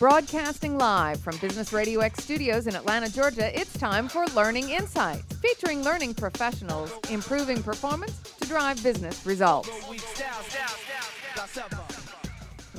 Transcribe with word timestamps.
Broadcasting 0.00 0.76
live 0.76 1.20
from 1.20 1.36
Business 1.36 1.72
Radio 1.72 2.00
X 2.00 2.24
studios 2.24 2.66
in 2.66 2.74
Atlanta, 2.74 3.08
Georgia, 3.08 3.56
it's 3.56 3.72
time 3.78 4.08
for 4.08 4.26
Learning 4.34 4.70
Insights, 4.70 5.22
featuring 5.36 5.84
learning 5.84 6.14
professionals 6.14 6.92
improving 7.10 7.62
performance 7.62 8.20
to 8.40 8.48
drive 8.48 8.82
business 8.82 9.24
results. 9.24 9.70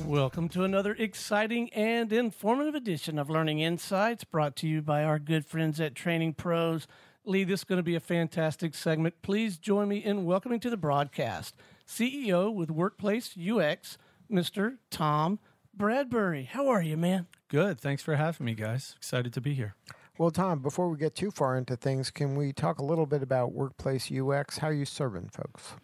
Welcome 0.04 0.50
to 0.50 0.64
another 0.64 0.94
exciting 0.98 1.72
and 1.72 2.12
informative 2.12 2.74
edition 2.74 3.18
of 3.18 3.30
Learning 3.30 3.60
Insights 3.60 4.24
brought 4.24 4.54
to 4.56 4.68
you 4.68 4.82
by 4.82 5.02
our 5.02 5.18
good 5.18 5.46
friends 5.46 5.80
at 5.80 5.94
Training 5.94 6.34
Pros. 6.34 6.86
Lee, 7.24 7.44
this 7.44 7.60
is 7.60 7.64
going 7.64 7.78
to 7.78 7.82
be 7.82 7.96
a 7.96 8.00
fantastic 8.00 8.74
segment. 8.74 9.22
Please 9.22 9.56
join 9.56 9.88
me 9.88 10.04
in 10.04 10.26
welcoming 10.26 10.60
to 10.60 10.68
the 10.68 10.76
broadcast 10.76 11.54
CEO 11.88 12.52
with 12.52 12.70
Workplace 12.70 13.34
UX, 13.38 13.96
Mr. 14.30 14.76
Tom 14.90 15.38
Bradbury. 15.76 16.44
How 16.44 16.68
are 16.68 16.82
you, 16.82 16.96
man? 16.96 17.26
Good. 17.48 17.78
Thanks 17.78 18.02
for 18.02 18.16
having 18.16 18.46
me, 18.46 18.54
guys. 18.54 18.94
Excited 18.96 19.32
to 19.34 19.40
be 19.42 19.52
here. 19.52 19.74
Well, 20.16 20.30
Tom, 20.30 20.60
before 20.60 20.88
we 20.88 20.96
get 20.96 21.14
too 21.14 21.30
far 21.30 21.58
into 21.58 21.76
things, 21.76 22.10
can 22.10 22.34
we 22.34 22.54
talk 22.54 22.78
a 22.78 22.84
little 22.84 23.04
bit 23.04 23.22
about 23.22 23.52
Workplace 23.52 24.10
UX? 24.10 24.56
How 24.58 24.68
are 24.68 24.72
you 24.72 24.86
serving 24.86 25.28
folks? 25.28 25.74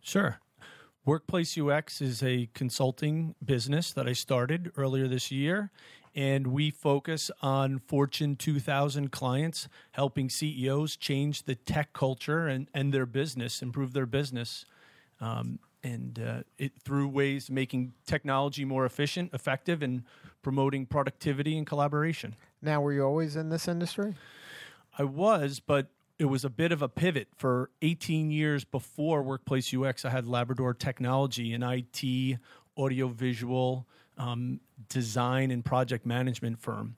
Sure. 0.00 0.38
Workplace 1.04 1.58
UX 1.58 2.00
is 2.00 2.22
a 2.22 2.48
consulting 2.54 3.34
business 3.44 3.92
that 3.92 4.08
I 4.08 4.14
started 4.14 4.72
earlier 4.78 5.06
this 5.06 5.30
year, 5.30 5.70
and 6.14 6.46
we 6.46 6.70
focus 6.70 7.30
on 7.42 7.80
Fortune 7.80 8.36
2000 8.36 9.12
clients, 9.12 9.68
helping 9.90 10.30
CEOs 10.30 10.96
change 10.96 11.42
the 11.42 11.56
tech 11.56 11.92
culture 11.92 12.46
and, 12.46 12.68
and 12.72 12.94
their 12.94 13.04
business, 13.04 13.60
improve 13.60 13.92
their 13.92 14.06
business. 14.06 14.64
Um, 15.20 15.58
and 15.82 16.18
uh, 16.18 16.42
it 16.58 16.72
through 16.82 17.08
ways 17.08 17.50
making 17.50 17.92
technology 18.06 18.64
more 18.64 18.84
efficient, 18.84 19.32
effective, 19.32 19.82
and 19.82 20.04
promoting 20.42 20.86
productivity 20.86 21.56
and 21.56 21.66
collaboration. 21.66 22.36
Now, 22.60 22.80
were 22.80 22.92
you 22.92 23.04
always 23.04 23.36
in 23.36 23.48
this 23.48 23.68
industry? 23.68 24.14
I 24.98 25.04
was, 25.04 25.60
but 25.60 25.88
it 26.18 26.26
was 26.26 26.44
a 26.44 26.50
bit 26.50 26.72
of 26.72 26.82
a 26.82 26.88
pivot. 26.88 27.28
For 27.36 27.70
18 27.80 28.30
years 28.30 28.64
before 28.64 29.22
Workplace 29.22 29.74
UX, 29.74 30.04
I 30.04 30.10
had 30.10 30.26
Labrador 30.26 30.74
Technology, 30.74 31.52
an 31.52 31.62
IT, 31.62 32.38
audiovisual, 32.76 33.86
um, 34.18 34.60
design, 34.88 35.50
and 35.50 35.64
project 35.64 36.06
management 36.06 36.60
firm. 36.60 36.96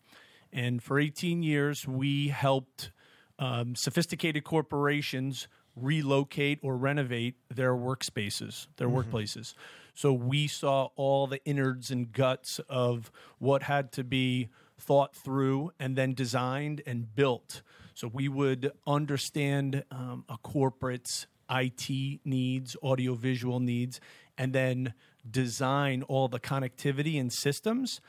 And 0.53 0.83
for 0.83 0.99
18 0.99 1.43
years, 1.43 1.87
we 1.89 2.29
helped 2.29 2.91
um, 3.39 3.75
sophisticated 3.75 4.45
corporations 4.45 5.49
relocate 5.77 6.59
or 6.63 6.77
renovate 6.77 7.35
their 7.49 7.75
workspaces, 7.75 8.67
their 8.77 8.89
mm-hmm. 8.89 9.17
workplaces. 9.17 9.55
So 9.95 10.13
we 10.13 10.49
saw 10.49 10.89
all 10.97 11.27
the 11.27 11.43
innards 11.45 11.91
and 11.91 12.13
guts 12.13 12.61
of 12.69 13.11
what 13.39 13.63
had 13.65 13.93
to 13.93 14.05
be 14.05 14.49
thought 14.79 15.15
through 15.15 15.71
and 15.79 15.97
then 15.97 16.15
designed 16.15 16.83
and 16.87 17.15
built. 17.15 17.63
So 17.95 18.09
we 18.13 18.29
would 18.29 18.73
understand 18.87 19.85
um, 19.91 20.25
a 20.29 20.37
corporate's 20.39 21.27
IT 21.49 22.21
needs, 22.25 22.77
audiovisual 22.83 23.61
needs, 23.61 24.01
and 24.37 24.53
then 24.53 24.95
design 25.29 26.03
all 26.03 26.27
the 26.29 26.41
connectivity 26.41 27.21
and 27.21 27.33
systems 27.33 28.01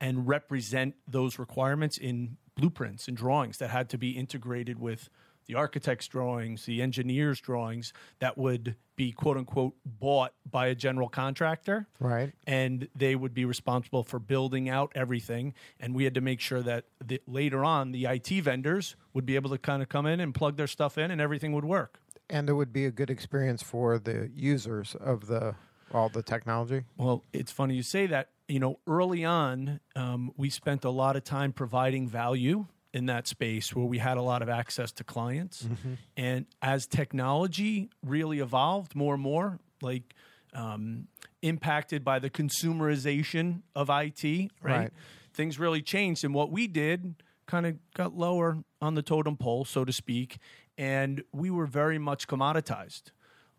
and 0.00 0.28
represent 0.28 0.94
those 1.06 1.38
requirements 1.38 1.98
in 1.98 2.36
blueprints 2.56 3.08
and 3.08 3.16
drawings 3.16 3.58
that 3.58 3.70
had 3.70 3.88
to 3.90 3.98
be 3.98 4.10
integrated 4.10 4.78
with 4.78 5.08
the 5.52 5.58
architect's 5.58 6.08
drawings, 6.08 6.64
the 6.64 6.80
engineer's 6.80 7.40
drawings 7.40 7.92
that 8.20 8.38
would 8.38 8.74
be 8.96 9.12
quote 9.12 9.36
unquote 9.36 9.74
bought 9.84 10.32
by 10.50 10.68
a 10.68 10.74
general 10.74 11.08
contractor. 11.08 11.86
Right. 12.00 12.32
And 12.46 12.88
they 12.96 13.14
would 13.14 13.34
be 13.34 13.44
responsible 13.44 14.02
for 14.02 14.18
building 14.18 14.68
out 14.68 14.92
everything. 14.94 15.54
And 15.78 15.94
we 15.94 16.04
had 16.04 16.14
to 16.14 16.20
make 16.20 16.40
sure 16.40 16.62
that 16.62 16.86
the, 17.04 17.20
later 17.26 17.64
on 17.64 17.92
the 17.92 18.06
IT 18.06 18.28
vendors 18.42 18.96
would 19.12 19.26
be 19.26 19.34
able 19.34 19.50
to 19.50 19.58
kind 19.58 19.82
of 19.82 19.88
come 19.88 20.06
in 20.06 20.20
and 20.20 20.34
plug 20.34 20.56
their 20.56 20.66
stuff 20.66 20.96
in 20.96 21.10
and 21.10 21.20
everything 21.20 21.52
would 21.52 21.64
work. 21.64 22.00
And 22.30 22.48
it 22.48 22.54
would 22.54 22.72
be 22.72 22.86
a 22.86 22.90
good 22.90 23.10
experience 23.10 23.62
for 23.62 23.98
the 23.98 24.30
users 24.34 24.94
of 24.94 25.26
the 25.26 25.54
all 25.92 26.08
the 26.08 26.22
technology. 26.22 26.84
Well, 26.96 27.22
it's 27.34 27.52
funny 27.52 27.74
you 27.74 27.82
say 27.82 28.06
that. 28.06 28.30
You 28.48 28.58
know, 28.58 28.78
early 28.86 29.24
on, 29.24 29.80
um, 29.94 30.32
we 30.36 30.48
spent 30.48 30.84
a 30.84 30.90
lot 30.90 31.16
of 31.16 31.24
time 31.24 31.52
providing 31.52 32.08
value 32.08 32.66
in 32.92 33.06
that 33.06 33.26
space 33.26 33.74
where 33.74 33.86
we 33.86 33.98
had 33.98 34.16
a 34.16 34.22
lot 34.22 34.42
of 34.42 34.48
access 34.48 34.92
to 34.92 35.04
clients. 35.04 35.62
Mm-hmm. 35.62 35.94
And 36.16 36.46
as 36.60 36.86
technology 36.86 37.90
really 38.04 38.40
evolved 38.40 38.94
more 38.94 39.14
and 39.14 39.22
more, 39.22 39.58
like 39.80 40.14
um, 40.54 41.08
impacted 41.40 42.04
by 42.04 42.18
the 42.18 42.30
consumerization 42.30 43.62
of 43.74 43.88
IT, 43.88 44.24
right? 44.24 44.50
right? 44.62 44.92
Things 45.32 45.58
really 45.58 45.82
changed. 45.82 46.24
And 46.24 46.34
what 46.34 46.50
we 46.50 46.66
did 46.66 47.14
kind 47.46 47.66
of 47.66 47.76
got 47.94 48.14
lower 48.14 48.58
on 48.80 48.94
the 48.94 49.02
totem 49.02 49.36
pole, 49.36 49.64
so 49.64 49.84
to 49.84 49.92
speak. 49.92 50.38
And 50.76 51.22
we 51.32 51.50
were 51.50 51.66
very 51.66 51.98
much 51.98 52.26
commoditized. 52.26 53.10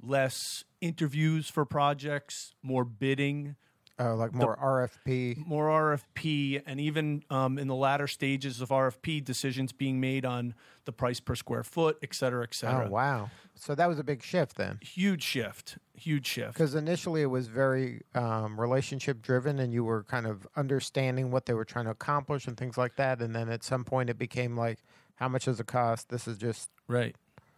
Less 0.01 0.63
interviews 0.81 1.49
for 1.49 1.65
projects, 1.65 2.53
more 2.61 2.83
bidding, 2.83 3.55
uh, 3.99 4.15
like 4.15 4.33
more 4.33 4.57
the, 4.59 5.11
RFP, 5.11 5.45
more 5.45 5.67
RFP, 5.67 6.63
and 6.65 6.79
even 6.79 7.23
um, 7.29 7.57
in 7.57 7.67
the 7.67 7.75
latter 7.75 8.07
stages 8.07 8.61
of 8.61 8.69
RFP, 8.69 9.23
decisions 9.23 9.71
being 9.71 9.99
made 9.99 10.25
on 10.25 10.55
the 10.85 10.91
price 10.91 11.19
per 11.19 11.35
square 11.35 11.63
foot, 11.63 11.97
et 12.01 12.13
cetera, 12.13 12.43
et 12.43 12.53
cetera. 12.53 12.87
Oh 12.87 12.91
wow! 12.91 13.29
So 13.55 13.75
that 13.75 13.87
was 13.87 13.99
a 13.99 14.03
big 14.03 14.23
shift 14.23 14.55
then. 14.55 14.79
Huge 14.81 15.23
shift, 15.23 15.77
huge 15.95 16.25
shift. 16.25 16.53
Because 16.53 16.75
initially 16.75 17.21
it 17.21 17.27
was 17.27 17.47
very 17.47 18.01
um, 18.15 18.59
relationship 18.59 19.21
driven, 19.21 19.59
and 19.59 19.71
you 19.71 19.83
were 19.83 20.03
kind 20.03 20.25
of 20.25 20.47
understanding 20.55 21.29
what 21.31 21.45
they 21.45 21.53
were 21.53 21.65
trying 21.65 21.85
to 21.85 21.91
accomplish 21.91 22.47
and 22.47 22.57
things 22.57 22.77
like 22.77 22.95
that. 22.95 23.21
And 23.21 23.35
then 23.35 23.49
at 23.49 23.63
some 23.63 23.83
point 23.83 24.09
it 24.09 24.17
became 24.17 24.57
like, 24.57 24.79
how 25.15 25.27
much 25.29 25.45
does 25.45 25.59
it 25.59 25.67
cost? 25.67 26.09
This 26.09 26.27
is 26.27 26.37
just 26.37 26.69
right. 26.87 27.15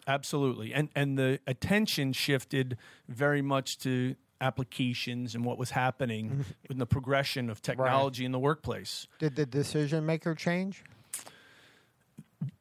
Absolutely, 0.07 0.73
and 0.73 0.89
and 0.95 1.17
the 1.17 1.39
attention 1.47 2.13
shifted 2.13 2.77
very 3.07 3.41
much 3.41 3.79
to 3.79 4.15
applications 4.41 5.35
and 5.35 5.45
what 5.45 5.57
was 5.57 5.71
happening 5.71 6.29
mm-hmm. 6.29 6.41
in 6.69 6.77
the 6.77 6.85
progression 6.85 7.49
of 7.49 7.61
technology 7.61 8.25
in 8.25 8.31
the 8.31 8.39
workplace. 8.39 9.07
Did 9.19 9.35
the 9.35 9.45
decision 9.45 10.05
maker 10.05 10.35
change? 10.35 10.83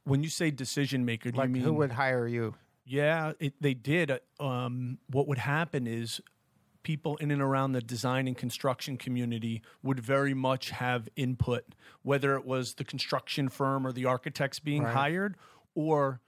When 0.04 0.22
you 0.22 0.28
say 0.28 0.50
decision 0.50 1.04
maker, 1.04 1.30
do 1.30 1.38
like 1.38 1.48
you 1.48 1.54
mean 1.54 1.62
who 1.62 1.72
would 1.74 1.92
hire 1.92 2.26
you? 2.26 2.54
Yeah, 2.86 3.32
it, 3.40 3.54
they 3.60 3.74
did. 3.74 4.12
Um, 4.38 4.98
what 5.10 5.26
would 5.28 5.38
happen 5.38 5.86
is 5.86 6.20
people 6.82 7.16
in 7.16 7.30
and 7.30 7.42
around 7.42 7.72
the 7.72 7.80
design 7.80 8.28
and 8.28 8.36
construction 8.36 8.96
community 8.96 9.62
would 9.82 9.98
very 9.98 10.34
much 10.34 10.70
have 10.70 11.08
input, 11.16 11.64
whether 12.02 12.36
it 12.36 12.44
was 12.44 12.74
the 12.74 12.84
construction 12.84 13.48
firm 13.48 13.86
or 13.86 13.92
the 13.92 14.04
architects 14.04 14.60
being 14.60 14.84
right. 14.84 14.94
hired, 14.94 15.36
or 15.74 16.20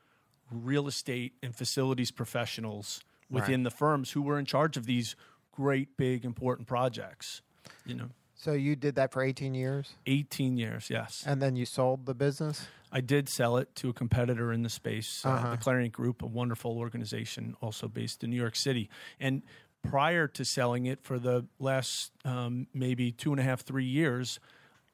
real 0.50 0.88
estate 0.88 1.34
and 1.42 1.54
facilities 1.54 2.10
professionals 2.10 3.04
within 3.30 3.60
right. 3.60 3.64
the 3.64 3.76
firms 3.76 4.12
who 4.12 4.22
were 4.22 4.38
in 4.38 4.46
charge 4.46 4.76
of 4.76 4.86
these 4.86 5.14
great, 5.56 5.96
big, 5.96 6.24
important 6.24 6.68
projects. 6.68 7.42
You 7.84 7.94
know. 7.94 8.08
So 8.34 8.52
you 8.52 8.76
did 8.76 8.96
that 8.96 9.12
for 9.12 9.22
18 9.22 9.54
years? 9.54 9.94
18 10.06 10.58
years, 10.58 10.90
yes. 10.90 11.24
And 11.26 11.40
then 11.40 11.56
you 11.56 11.64
sold 11.64 12.06
the 12.06 12.14
business? 12.14 12.68
I 12.92 13.00
did 13.00 13.28
sell 13.28 13.56
it 13.56 13.74
to 13.76 13.88
a 13.88 13.92
competitor 13.92 14.52
in 14.52 14.62
the 14.62 14.68
space, 14.68 15.24
uh, 15.24 15.30
uh-huh. 15.30 15.50
the 15.52 15.56
Clariant 15.56 15.92
Group, 15.92 16.22
a 16.22 16.26
wonderful 16.26 16.78
organization 16.78 17.56
also 17.60 17.88
based 17.88 18.22
in 18.22 18.30
New 18.30 18.36
York 18.36 18.54
City. 18.54 18.90
And 19.18 19.42
prior 19.82 20.28
to 20.28 20.44
selling 20.44 20.86
it 20.86 21.02
for 21.02 21.18
the 21.18 21.46
last 21.58 22.12
um, 22.24 22.66
maybe 22.74 23.10
two 23.10 23.32
and 23.32 23.40
a 23.40 23.42
half, 23.42 23.62
three 23.62 23.84
years, 23.84 24.38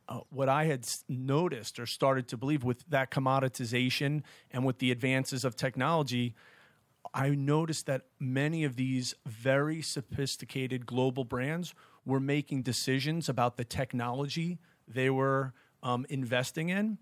uh, 0.08 0.20
what 0.30 0.48
I 0.48 0.64
had 0.64 0.88
noticed 1.08 1.78
or 1.80 1.86
started 1.86 2.28
to 2.28 2.36
believe 2.36 2.64
with 2.64 2.84
that 2.88 3.10
commoditization 3.10 4.22
and 4.52 4.64
with 4.64 4.78
the 4.78 4.92
advances 4.92 5.44
of 5.44 5.56
technology– 5.56 6.34
I 7.14 7.30
noticed 7.30 7.86
that 7.86 8.02
many 8.18 8.64
of 8.64 8.76
these 8.76 9.14
very 9.26 9.82
sophisticated 9.82 10.86
global 10.86 11.24
brands 11.24 11.74
were 12.04 12.20
making 12.20 12.62
decisions 12.62 13.28
about 13.28 13.56
the 13.56 13.64
technology 13.64 14.58
they 14.88 15.10
were 15.10 15.52
um, 15.82 16.06
investing 16.08 16.70
in 16.70 16.98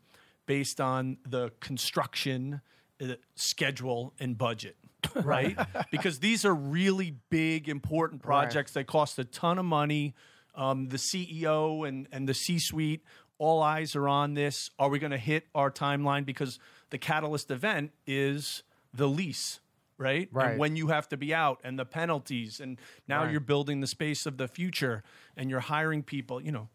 based 0.46 0.80
on 0.80 1.18
the 1.26 1.52
construction 1.60 2.60
uh, 3.00 3.14
schedule 3.34 4.12
and 4.18 4.36
budget, 4.36 4.76
right? 5.14 5.56
because 5.90 6.18
these 6.18 6.44
are 6.44 6.54
really 6.54 7.14
big, 7.30 7.68
important 7.68 8.22
projects. 8.22 8.74
Right. 8.74 8.80
They 8.80 8.84
cost 8.84 9.18
a 9.18 9.24
ton 9.24 9.58
of 9.58 9.64
money. 9.64 10.14
Um, 10.54 10.88
the 10.88 10.96
CEO 10.96 11.86
and, 11.86 12.08
and 12.10 12.28
the 12.28 12.34
C 12.34 12.58
suite, 12.58 13.04
all 13.38 13.62
eyes 13.62 13.94
are 13.94 14.08
on 14.08 14.34
this. 14.34 14.70
Are 14.78 14.88
we 14.88 14.98
going 14.98 15.12
to 15.12 15.18
hit 15.18 15.46
our 15.54 15.70
timeline? 15.70 16.26
Because 16.26 16.58
the 16.90 16.98
catalyst 16.98 17.50
event 17.52 17.92
is 18.06 18.64
the 18.92 19.06
lease 19.06 19.60
right? 20.00 20.28
Right. 20.32 20.52
And 20.52 20.58
when 20.58 20.76
you 20.76 20.88
have 20.88 21.08
to 21.10 21.16
be 21.16 21.32
out 21.34 21.60
and 21.62 21.78
the 21.78 21.84
penalties, 21.84 22.58
and 22.58 22.78
now 23.06 23.22
right. 23.22 23.30
you're 23.30 23.40
building 23.40 23.80
the 23.80 23.86
space 23.86 24.26
of 24.26 24.38
the 24.38 24.48
future, 24.48 25.04
and 25.36 25.50
you're 25.50 25.60
hiring 25.60 26.02
people. 26.02 26.42
You 26.42 26.52
know, 26.52 26.68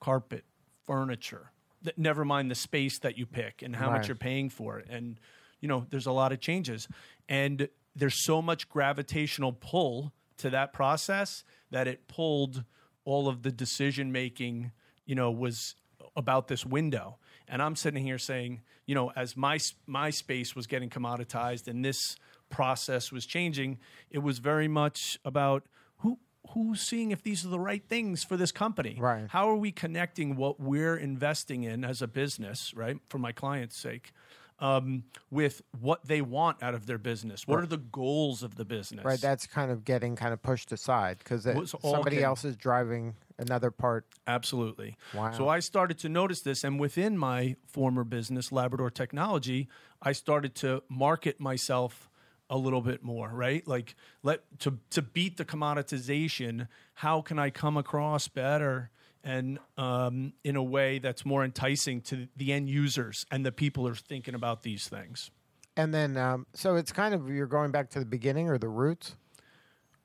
carpet, 0.00 0.44
furniture. 0.86 1.50
Never 1.96 2.24
mind 2.24 2.50
the 2.50 2.54
space 2.54 3.00
that 3.00 3.18
you 3.18 3.26
pick 3.26 3.62
and 3.62 3.74
how 3.74 3.90
right. 3.90 3.98
much 3.98 4.08
you're 4.08 4.14
paying 4.14 4.48
for 4.48 4.78
it, 4.78 4.86
and 4.88 5.18
you 5.60 5.68
know, 5.68 5.86
there's 5.90 6.06
a 6.06 6.12
lot 6.12 6.32
of 6.32 6.40
changes, 6.40 6.88
and 7.28 7.68
there's 7.94 8.24
so 8.24 8.40
much 8.40 8.68
gravitational 8.68 9.52
pull 9.52 10.12
to 10.38 10.50
that 10.50 10.72
process 10.72 11.44
that 11.70 11.88
it 11.88 12.08
pulled 12.08 12.64
all 13.04 13.28
of 13.28 13.42
the 13.42 13.50
decision 13.50 14.12
making. 14.12 14.70
You 15.04 15.16
know, 15.16 15.32
was 15.32 15.74
about 16.16 16.48
this 16.48 16.64
window. 16.64 17.18
And 17.48 17.60
I'm 17.60 17.76
sitting 17.76 18.02
here 18.02 18.18
saying, 18.18 18.60
you 18.86 18.94
know, 18.94 19.10
as 19.14 19.36
my 19.36 19.58
my 19.86 20.10
space 20.10 20.54
was 20.54 20.66
getting 20.66 20.90
commoditized 20.90 21.68
and 21.68 21.84
this 21.84 22.16
process 22.52 23.10
was 23.10 23.26
changing, 23.26 23.78
it 24.10 24.18
was 24.18 24.38
very 24.38 24.68
much 24.68 25.18
about 25.24 25.64
who 25.98 26.18
who's 26.50 26.80
seeing 26.80 27.10
if 27.10 27.22
these 27.22 27.44
are 27.44 27.48
the 27.48 27.58
right 27.58 27.84
things 27.88 28.22
for 28.22 28.36
this 28.36 28.52
company. 28.52 28.96
Right. 29.00 29.26
How 29.28 29.48
are 29.50 29.56
we 29.56 29.72
connecting 29.72 30.36
what 30.36 30.60
we're 30.60 30.96
investing 30.96 31.64
in 31.64 31.84
as 31.84 32.02
a 32.02 32.06
business, 32.06 32.74
right, 32.74 32.98
for 33.08 33.18
my 33.18 33.32
client's 33.32 33.76
sake, 33.76 34.12
um, 34.58 35.04
with 35.30 35.62
what 35.80 36.06
they 36.06 36.20
want 36.20 36.62
out 36.62 36.74
of 36.74 36.86
their 36.86 36.98
business? 36.98 37.46
What 37.46 37.60
are 37.60 37.66
the 37.66 37.78
goals 37.78 38.42
of 38.42 38.56
the 38.56 38.64
business? 38.64 39.04
Right, 39.04 39.20
that's 39.20 39.46
kind 39.46 39.70
of 39.70 39.84
getting 39.84 40.14
kind 40.16 40.32
of 40.32 40.42
pushed 40.42 40.72
aside 40.72 41.18
because 41.18 41.44
somebody 41.44 42.16
getting- 42.16 42.24
else 42.24 42.44
is 42.44 42.56
driving 42.56 43.14
another 43.38 43.70
part. 43.70 44.06
Absolutely. 44.26 44.96
Wow. 45.14 45.32
So 45.32 45.48
I 45.48 45.60
started 45.60 45.98
to 46.00 46.08
notice 46.08 46.40
this, 46.42 46.64
and 46.64 46.78
within 46.78 47.16
my 47.16 47.56
former 47.66 48.04
business, 48.04 48.52
Labrador 48.52 48.90
Technology, 48.90 49.68
I 50.02 50.12
started 50.12 50.54
to 50.56 50.82
market 50.88 51.40
myself 51.40 52.08
a 52.52 52.58
little 52.58 52.82
bit 52.82 53.02
more, 53.02 53.30
right? 53.30 53.66
Like 53.66 53.96
let 54.22 54.42
to 54.60 54.78
to 54.90 55.00
beat 55.00 55.38
the 55.38 55.44
commoditization. 55.44 56.68
How 56.94 57.22
can 57.22 57.38
I 57.38 57.48
come 57.48 57.78
across 57.78 58.28
better 58.28 58.90
and 59.24 59.58
um, 59.78 60.34
in 60.44 60.54
a 60.54 60.62
way 60.62 60.98
that's 60.98 61.24
more 61.24 61.44
enticing 61.44 62.02
to 62.02 62.28
the 62.36 62.52
end 62.52 62.68
users 62.68 63.24
and 63.30 63.44
the 63.44 63.52
people 63.52 63.86
who 63.86 63.92
are 63.92 63.96
thinking 63.96 64.34
about 64.34 64.62
these 64.62 64.86
things? 64.86 65.30
And 65.78 65.94
then, 65.94 66.18
um, 66.18 66.46
so 66.52 66.76
it's 66.76 66.92
kind 66.92 67.14
of 67.14 67.30
you're 67.30 67.46
going 67.46 67.70
back 67.70 67.88
to 67.90 67.98
the 67.98 68.04
beginning 68.04 68.50
or 68.50 68.58
the 68.58 68.68
roots. 68.68 69.16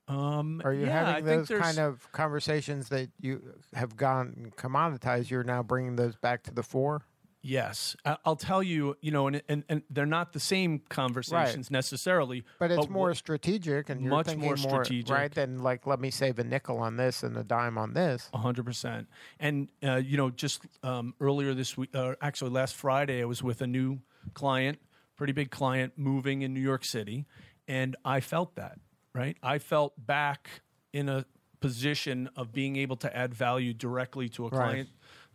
Um, 0.07 0.61
Are 0.63 0.73
you 0.73 0.85
yeah, 0.85 1.05
having 1.05 1.25
those 1.25 1.49
kind 1.49 1.79
of 1.79 2.09
conversations 2.13 2.87
that 2.89 3.09
you 3.19 3.41
have 3.73 3.97
gone 3.97 4.53
commoditized? 4.55 5.29
You're 5.29 5.43
now 5.43 5.63
bringing 5.63 5.97
those 5.97 6.15
back 6.15 6.43
to 6.43 6.53
the 6.53 6.63
fore. 6.63 7.01
Yes, 7.41 7.95
I'll 8.25 8.35
tell 8.35 8.61
you. 8.61 8.97
You 9.01 9.11
know, 9.11 9.27
and 9.27 9.41
and, 9.47 9.63
and 9.69 9.81
they're 9.89 10.05
not 10.05 10.33
the 10.33 10.39
same 10.39 10.79
conversations 10.89 11.71
necessarily, 11.71 12.43
But 12.59 12.71
it's 12.71 12.85
wh- 12.87 12.89
more 12.89 13.13
strategic, 13.13 13.89
and 13.89 14.01
you're 14.01 14.09
much 14.09 14.35
more 14.35 14.57
strategic. 14.57 15.13
right? 15.13 15.31
Than 15.31 15.59
like, 15.59 15.87
let 15.87 15.99
me 15.99 16.09
save 16.11 16.39
a 16.39 16.43
nickel 16.43 16.79
on 16.79 16.97
this 16.97 17.23
and 17.23 17.37
a 17.37 17.43
dime 17.43 17.77
on 17.77 17.93
this. 17.93 18.29
A 18.33 18.37
hundred 18.37 18.65
percent. 18.65 19.07
And 19.39 19.69
uh, 19.83 19.95
you 19.95 20.17
know, 20.17 20.29
just 20.29 20.61
um, 20.83 21.13
earlier 21.21 21.53
this 21.53 21.77
week, 21.77 21.91
uh, 21.95 22.15
actually 22.21 22.51
last 22.51 22.75
Friday, 22.75 23.21
I 23.21 23.25
was 23.25 23.41
with 23.43 23.61
a 23.61 23.67
new 23.67 23.99
client, 24.33 24.79
pretty 25.15 25.33
big 25.33 25.49
client, 25.51 25.93
moving 25.95 26.41
in 26.41 26.53
New 26.53 26.59
York 26.61 26.83
City, 26.83 27.25
and 27.67 27.95
I 28.03 28.19
felt 28.19 28.55
that. 28.55 28.79
Right, 29.13 29.37
I 29.41 29.57
felt 29.59 29.93
back 30.05 30.49
in 30.93 31.07
a 31.09 31.25
position 31.59 32.29
of 32.35 32.51
being 32.53 32.75
able 32.75 32.95
to 32.97 33.15
add 33.17 33.33
value 33.33 33.73
directly 33.73 34.29
to 34.29 34.45
a 34.45 34.49
Right. 34.49 34.57
client 34.69 34.89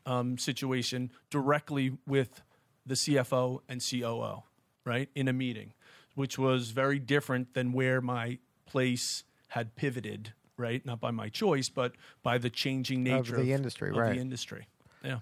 um, 0.06 0.38
situation, 0.38 1.10
directly 1.30 1.96
with 2.06 2.42
the 2.86 2.94
CFO 2.94 3.60
and 3.68 3.80
COO. 3.80 4.42
Right 4.84 5.08
in 5.14 5.28
a 5.28 5.32
meeting, 5.32 5.74
which 6.16 6.38
was 6.38 6.72
very 6.72 6.98
different 6.98 7.54
than 7.54 7.72
where 7.72 8.00
my 8.00 8.38
place 8.66 9.22
had 9.48 9.76
pivoted. 9.76 10.32
Right, 10.56 10.84
not 10.84 11.00
by 11.00 11.10
my 11.12 11.28
choice, 11.28 11.68
but 11.68 11.92
by 12.22 12.38
the 12.38 12.50
changing 12.50 13.02
nature 13.02 13.36
of 13.36 13.44
the 13.44 13.52
industry, 13.52 13.90
of 13.90 13.96
right. 13.96 14.14
the 14.14 14.20
industry. 14.20 14.66
Yeah. 15.02 15.18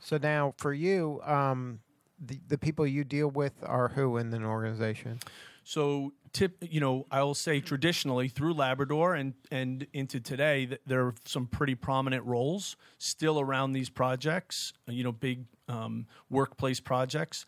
So 0.00 0.18
now, 0.18 0.54
for 0.56 0.72
you, 0.72 1.20
um, 1.24 1.80
the 2.18 2.40
the 2.48 2.58
people 2.58 2.86
you 2.86 3.04
deal 3.04 3.28
with 3.28 3.52
are 3.62 3.88
who 3.88 4.16
in 4.16 4.32
an 4.32 4.44
organization? 4.44 5.20
So, 5.64 6.12
tip, 6.32 6.56
you 6.60 6.80
know, 6.80 7.06
I 7.10 7.22
will 7.22 7.34
say 7.34 7.60
traditionally 7.60 8.28
through 8.28 8.54
Labrador 8.54 9.14
and 9.14 9.34
and 9.50 9.86
into 9.92 10.20
today, 10.20 10.78
there 10.86 11.06
are 11.06 11.14
some 11.24 11.46
pretty 11.46 11.74
prominent 11.74 12.24
roles 12.24 12.76
still 12.98 13.38
around 13.40 13.72
these 13.72 13.90
projects. 13.90 14.72
You 14.86 15.04
know, 15.04 15.12
big 15.12 15.44
um, 15.68 16.06
workplace 16.28 16.80
projects. 16.80 17.46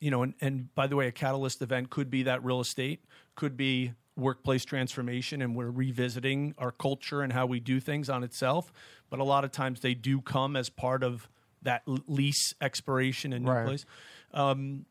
You 0.00 0.10
know, 0.10 0.22
and, 0.22 0.34
and 0.40 0.74
by 0.74 0.86
the 0.86 0.96
way, 0.96 1.06
a 1.06 1.12
catalyst 1.12 1.62
event 1.62 1.88
could 1.90 2.10
be 2.10 2.24
that 2.24 2.44
real 2.44 2.60
estate, 2.60 3.04
could 3.36 3.56
be 3.56 3.92
workplace 4.16 4.64
transformation, 4.64 5.42
and 5.42 5.56
we're 5.56 5.70
revisiting 5.70 6.54
our 6.58 6.70
culture 6.70 7.22
and 7.22 7.32
how 7.32 7.46
we 7.46 7.58
do 7.58 7.80
things 7.80 8.08
on 8.10 8.22
itself. 8.22 8.72
But 9.10 9.18
a 9.18 9.24
lot 9.24 9.44
of 9.44 9.50
times 9.50 9.80
they 9.80 9.94
do 9.94 10.20
come 10.20 10.56
as 10.56 10.68
part 10.68 11.02
of 11.02 11.28
that 11.62 11.82
lease 11.86 12.54
expiration 12.60 13.32
and 13.32 13.44
new 13.44 13.50
Right. 13.50 13.66
place. 13.66 13.86
Um, 14.32 14.84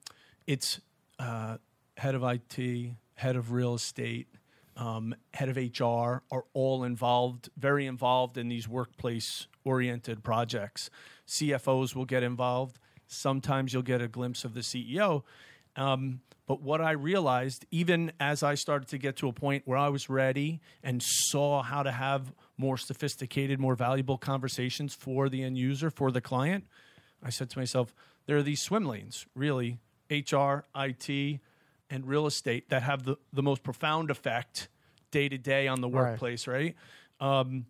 it's 0.48 0.82
uh, 1.20 1.58
head 2.04 2.16
of 2.16 2.24
IT, 2.26 2.92
head 3.16 3.38
of 3.38 3.54
real 3.54 3.76
estate, 3.76 4.28
um, 4.76 5.16
head 5.34 5.48
of 5.48 5.56
HR 5.56 6.22
are 6.34 6.44
all 6.54 6.84
involved, 6.84 7.50
very 7.56 7.86
involved 7.86 8.38
in 8.38 8.50
these 8.50 8.68
workplace 8.68 9.48
oriented 9.64 10.22
projects. 10.22 10.90
CFOs 11.30 11.96
will 11.96 12.04
get 12.04 12.22
involved. 12.22 12.78
Sometimes 13.08 13.72
you'll 13.72 13.84
get 13.84 14.02
a 14.02 14.10
glimpse 14.10 14.44
of 14.44 14.54
the 14.54 14.60
CEO. 14.60 15.24
Um, 15.78 16.20
but 16.46 16.62
what 16.62 16.82
I 16.82 16.92
realized, 16.92 17.66
even 17.72 18.12
as 18.20 18.44
I 18.44 18.56
started 18.56 18.90
to 18.90 18.98
get 18.98 19.16
to 19.18 19.30
a 19.30 19.34
point 19.34 19.64
where 19.66 19.78
I 19.78 19.88
was 19.88 20.10
ready 20.10 20.60
and 20.84 21.02
saw 21.02 21.64
how 21.64 21.84
to 21.84 21.92
have 21.94 22.34
more 22.58 22.78
sophisticated, 22.78 23.62
more 23.62 23.76
valuable 23.76 24.18
conversations 24.18 24.94
for 24.94 25.30
the 25.30 25.42
end 25.42 25.58
user, 25.58 25.90
for 25.90 26.12
the 26.12 26.20
client, 26.20 26.66
I 27.24 27.30
said 27.30 27.50
to 27.52 27.60
myself, 27.60 27.96
there 28.26 28.36
are 28.36 28.44
these 28.44 28.62
swim 28.62 28.84
lanes, 28.84 29.26
really, 29.36 29.80
HR, 30.12 30.66
IT, 30.76 31.40
and 31.90 32.08
real 32.08 32.26
estate 32.26 32.70
that 32.70 32.84
have 32.84 33.04
the, 33.04 33.18
the 33.32 33.44
most 33.44 33.64
profound 33.64 34.10
effect 34.10 34.70
day 35.12 35.30
to 35.30 35.38
day 35.38 35.68
on 35.68 35.82
the 35.82 35.88
workplace, 35.88 36.48
right? 36.48 36.76
Um, 37.20 37.66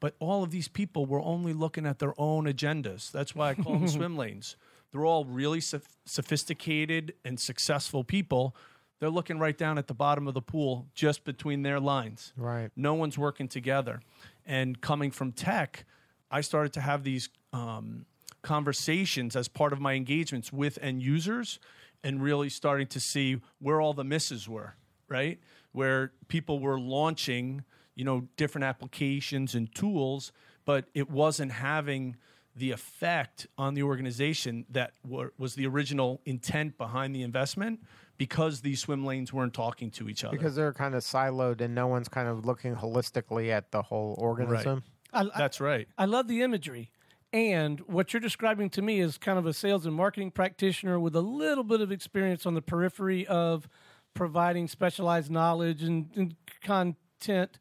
but 0.00 0.14
all 0.18 0.42
of 0.42 0.50
these 0.50 0.68
people 0.68 1.06
were 1.06 1.20
only 1.20 1.52
looking 1.52 1.86
at 1.86 1.98
their 1.98 2.14
own 2.18 2.44
agendas. 2.44 3.10
That's 3.10 3.34
why 3.34 3.50
I 3.50 3.54
call 3.54 3.74
them 3.74 3.88
swim 3.88 4.16
lanes. 4.16 4.56
They're 4.90 5.04
all 5.04 5.24
really 5.24 5.60
soph- 5.60 5.96
sophisticated 6.06 7.14
and 7.24 7.38
successful 7.38 8.04
people. 8.04 8.54
They're 9.00 9.10
looking 9.10 9.38
right 9.38 9.56
down 9.56 9.78
at 9.78 9.86
the 9.86 9.94
bottom 9.94 10.26
of 10.26 10.34
the 10.34 10.42
pool, 10.42 10.86
just 10.94 11.24
between 11.24 11.62
their 11.62 11.78
lines. 11.78 12.32
Right. 12.36 12.70
No 12.74 12.94
one's 12.94 13.18
working 13.18 13.48
together. 13.48 14.00
And 14.46 14.80
coming 14.80 15.10
from 15.10 15.32
tech, 15.32 15.84
I 16.30 16.40
started 16.40 16.72
to 16.74 16.80
have 16.80 17.04
these 17.04 17.28
um, 17.52 18.06
conversations 18.42 19.36
as 19.36 19.48
part 19.48 19.72
of 19.72 19.80
my 19.80 19.94
engagements 19.94 20.52
with 20.52 20.78
end 20.80 21.02
users 21.02 21.58
and 22.02 22.22
really 22.22 22.48
starting 22.48 22.86
to 22.88 23.00
see 23.00 23.40
where 23.58 23.80
all 23.80 23.92
the 23.92 24.04
misses 24.04 24.48
were, 24.48 24.76
right? 25.08 25.38
Where 25.72 26.12
people 26.28 26.58
were 26.60 26.78
launching, 26.78 27.64
you 27.94 28.04
know, 28.04 28.28
different 28.36 28.64
applications 28.64 29.54
and 29.54 29.74
tools, 29.74 30.32
but 30.64 30.86
it 30.94 31.10
wasn't 31.10 31.52
having 31.52 32.16
the 32.54 32.70
effect 32.72 33.46
on 33.56 33.74
the 33.74 33.82
organization 33.82 34.66
that 34.70 34.92
were, 35.06 35.32
was 35.38 35.54
the 35.54 35.66
original 35.66 36.20
intent 36.24 36.76
behind 36.76 37.14
the 37.14 37.22
investment 37.22 37.80
because 38.16 38.60
these 38.62 38.80
swim 38.80 39.04
lanes 39.04 39.32
weren't 39.32 39.54
talking 39.54 39.90
to 39.92 40.08
each 40.08 40.24
other. 40.24 40.36
Because 40.36 40.56
they're 40.56 40.72
kind 40.72 40.94
of 40.94 41.02
siloed 41.02 41.60
and 41.60 41.74
no 41.74 41.86
one's 41.86 42.08
kind 42.08 42.28
of 42.28 42.44
looking 42.44 42.74
holistically 42.74 43.50
at 43.50 43.70
the 43.70 43.80
whole 43.80 44.16
organism. 44.18 44.82
I, 45.12 45.22
I, 45.22 45.30
That's 45.38 45.60
right. 45.60 45.88
I 45.96 46.06
love 46.06 46.26
the 46.26 46.42
imagery. 46.42 46.90
And 47.32 47.80
what 47.80 48.12
you're 48.12 48.20
describing 48.20 48.70
to 48.70 48.82
me 48.82 49.00
is 49.00 49.18
kind 49.18 49.38
of 49.38 49.44
a 49.44 49.52
sales 49.52 49.84
and 49.84 49.94
marketing 49.94 50.30
practitioner 50.30 50.98
with 50.98 51.14
a 51.14 51.20
little 51.20 51.64
bit 51.64 51.80
of 51.80 51.92
experience 51.92 52.46
on 52.46 52.54
the 52.54 52.62
periphery 52.62 53.26
of 53.26 53.68
providing 54.14 54.66
specialized 54.66 55.30
knowledge 55.30 55.82
and, 55.82 56.10
and 56.16 56.34
content 56.62 57.58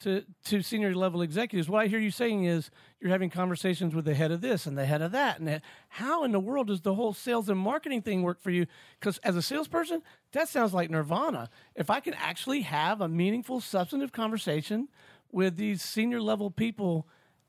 to, 0.00 0.24
to 0.44 0.62
senior 0.62 0.94
level 0.94 1.22
executives. 1.22 1.68
What 1.68 1.82
I 1.82 1.88
hear 1.88 1.98
you 1.98 2.12
saying 2.12 2.44
is 2.44 2.70
you're 3.00 3.10
having 3.10 3.30
conversations 3.30 3.94
with 3.94 4.04
the 4.04 4.14
head 4.14 4.30
of 4.30 4.40
this 4.40 4.66
and 4.66 4.78
the 4.78 4.86
head 4.86 5.02
of 5.02 5.10
that. 5.10 5.40
And 5.40 5.48
that, 5.48 5.62
how 5.88 6.22
in 6.22 6.30
the 6.30 6.38
world 6.38 6.68
does 6.68 6.82
the 6.82 6.94
whole 6.94 7.12
sales 7.12 7.48
and 7.48 7.58
marketing 7.58 8.02
thing 8.02 8.22
work 8.22 8.40
for 8.40 8.50
you? 8.50 8.66
Because 9.00 9.18
as 9.18 9.34
a 9.34 9.42
salesperson, 9.42 10.02
that 10.32 10.48
sounds 10.48 10.72
like 10.72 10.90
nirvana. 10.90 11.50
If 11.74 11.90
I 11.90 11.98
can 11.98 12.14
actually 12.14 12.60
have 12.60 13.00
a 13.00 13.08
meaningful, 13.08 13.60
substantive 13.60 14.12
conversation 14.12 14.88
with 15.32 15.56
these 15.56 15.82
senior 15.82 16.22
level 16.22 16.52
people, 16.52 17.08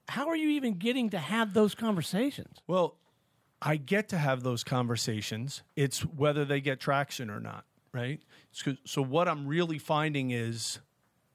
how 0.09 0.27
are 0.27 0.35
you 0.35 0.49
even 0.49 0.73
getting 0.73 1.11
to 1.11 1.19
have 1.19 1.53
those 1.53 1.75
conversations? 1.75 2.57
Well, 2.67 2.95
I 3.61 3.77
get 3.77 4.09
to 4.09 4.17
have 4.17 4.43
those 4.43 4.63
conversations. 4.63 5.63
It's 5.75 6.01
whether 6.01 6.45
they 6.45 6.61
get 6.61 6.79
traction 6.79 7.29
or 7.29 7.39
not, 7.39 7.65
right? 7.93 8.21
So, 8.51 8.75
so 8.85 9.01
what 9.01 9.27
I'm 9.27 9.47
really 9.47 9.77
finding 9.77 10.31
is 10.31 10.79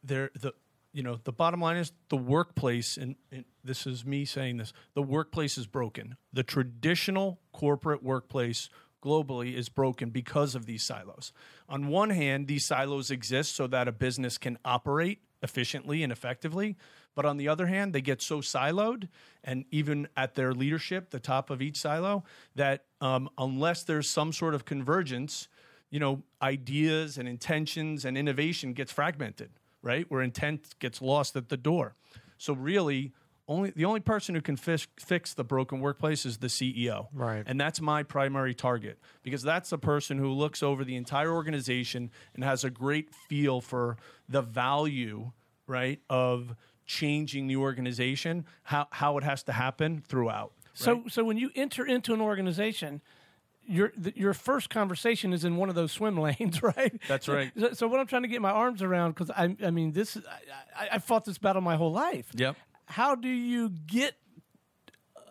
there 0.03 0.31
the 0.35 0.53
you 0.93 1.03
know 1.03 1.19
the 1.25 1.33
bottom 1.33 1.61
line 1.61 1.77
is 1.77 1.93
the 2.09 2.17
workplace 2.17 2.97
and, 2.97 3.17
and 3.33 3.45
this 3.65 3.87
is 3.87 4.05
me 4.05 4.25
saying 4.25 4.59
this 4.59 4.73
the 4.95 5.03
workplace 5.03 5.59
is 5.59 5.67
broken 5.67 6.17
the 6.33 6.43
traditional 6.43 7.41
corporate 7.53 8.03
workplace 8.03 8.69
globally 9.05 9.55
is 9.55 9.69
broken 9.69 10.11
because 10.11 10.55
of 10.55 10.67
these 10.67 10.83
silos. 10.83 11.33
On 11.69 11.89
one 11.89 12.11
hand 12.11 12.47
these 12.47 12.65
silos 12.65 13.11
exist 13.11 13.55
so 13.55 13.67
that 13.67 13.89
a 13.89 13.93
business 13.93 14.39
can 14.39 14.59
operate 14.65 15.21
efficiently 15.43 16.03
and 16.03 16.11
effectively 16.11 16.77
but 17.15 17.27
on 17.27 17.37
the 17.37 17.47
other 17.47 17.67
hand 17.67 17.93
they 17.93 18.01
get 18.01 18.23
so 18.23 18.41
siloed 18.41 19.09
and 19.45 19.67
even 19.71 20.09
at 20.17 20.35
their 20.35 20.55
leadership 20.55 21.11
the 21.11 21.21
top 21.21 21.51
of 21.51 21.61
each 21.61 21.77
silo 21.77 22.25
that 22.55 22.85
um, 23.03 23.29
unless 23.37 23.83
there's 23.83 24.09
some 24.09 24.33
sort 24.33 24.55
of 24.55 24.65
convergence 24.65 25.49
you 25.91 26.01
know 26.01 26.23
ideas 26.41 27.19
and 27.19 27.29
intentions 27.29 28.07
and 28.07 28.17
innovation 28.17 28.73
gets 28.73 28.91
fragmented 28.91 29.51
right? 29.85 30.11
Where 30.11 30.23
intent 30.23 30.75
gets 30.81 31.01
lost 31.01 31.37
at 31.37 31.51
the 31.51 31.57
door. 31.57 31.95
So 32.39 32.55
really 32.55 33.13
only 33.47 33.71
the 33.71 33.85
only 33.85 34.01
person 34.01 34.35
who 34.35 34.41
can 34.41 34.57
fix, 34.57 34.87
fix 34.99 35.35
the 35.35 35.45
broken 35.45 35.81
workplace 35.81 36.25
is 36.25 36.39
the 36.39 36.47
CEO. 36.47 37.09
Right. 37.13 37.43
And 37.47 37.61
that's 37.61 37.81
my 37.81 38.03
primary 38.03 38.55
target 38.55 38.99
because 39.23 39.43
that's 39.43 39.71
the 39.71 39.79
person 39.79 40.19
who 40.19 40.33
looks 40.33 40.63
over 40.63 40.85
the 40.85 40.97
entire 40.97 41.33
organization 41.33 42.11
and 42.35 42.45
has 42.45 42.65
a 42.65 42.71
great 42.71 43.13
feel 43.15 43.61
for 43.61 43.97
the 44.29 44.43
value, 44.43 45.33
right, 45.67 46.01
of 46.09 46.57
changing 46.87 47.47
the 47.47 47.57
organization, 47.57 48.47
how 48.63 48.89
how 48.91 49.19
it 49.19 49.25
has 49.25 49.43
to 49.45 49.53
happen 49.53 50.03
throughout. 50.07 50.53
So, 50.73 50.95
right? 50.95 51.13
so 51.13 51.25
when 51.25 51.37
you 51.37 51.51
enter 51.55 51.87
into 51.87 52.15
an 52.15 52.21
organization, 52.21 53.03
your 53.67 53.93
the, 53.97 54.13
your 54.17 54.35
first 54.35 54.71
conversation 54.71 55.33
is 55.33 55.45
in 55.45 55.57
one 55.57 55.69
of 55.69 55.75
those 55.75 55.93
swim 55.93 56.19
lanes, 56.19 56.63
right? 56.63 56.99
That's 57.09 57.29
right. 57.29 57.53
So, 57.59 57.73
so 57.73 57.89
what 57.89 58.01
I'm 58.01 58.07
trying 58.07 58.23
to 58.23 58.29
get 58.29 58.41
my 58.41 58.51
arms 58.51 58.83
around, 58.83 59.13
because 59.13 59.31
I, 59.31 59.55
I 59.63 59.71
mean, 59.71 59.93
this, 59.93 60.17
I, 60.17 60.85
I, 60.85 60.89
I 60.93 60.99
fought 60.99 61.25
this 61.25 61.39
battle 61.39 61.63
my 61.63 61.77
whole 61.77 61.93
life. 61.93 62.31
Yep. 62.35 62.57
How 62.87 63.15
do 63.15 63.29
you 63.29 63.71
get 63.71 64.15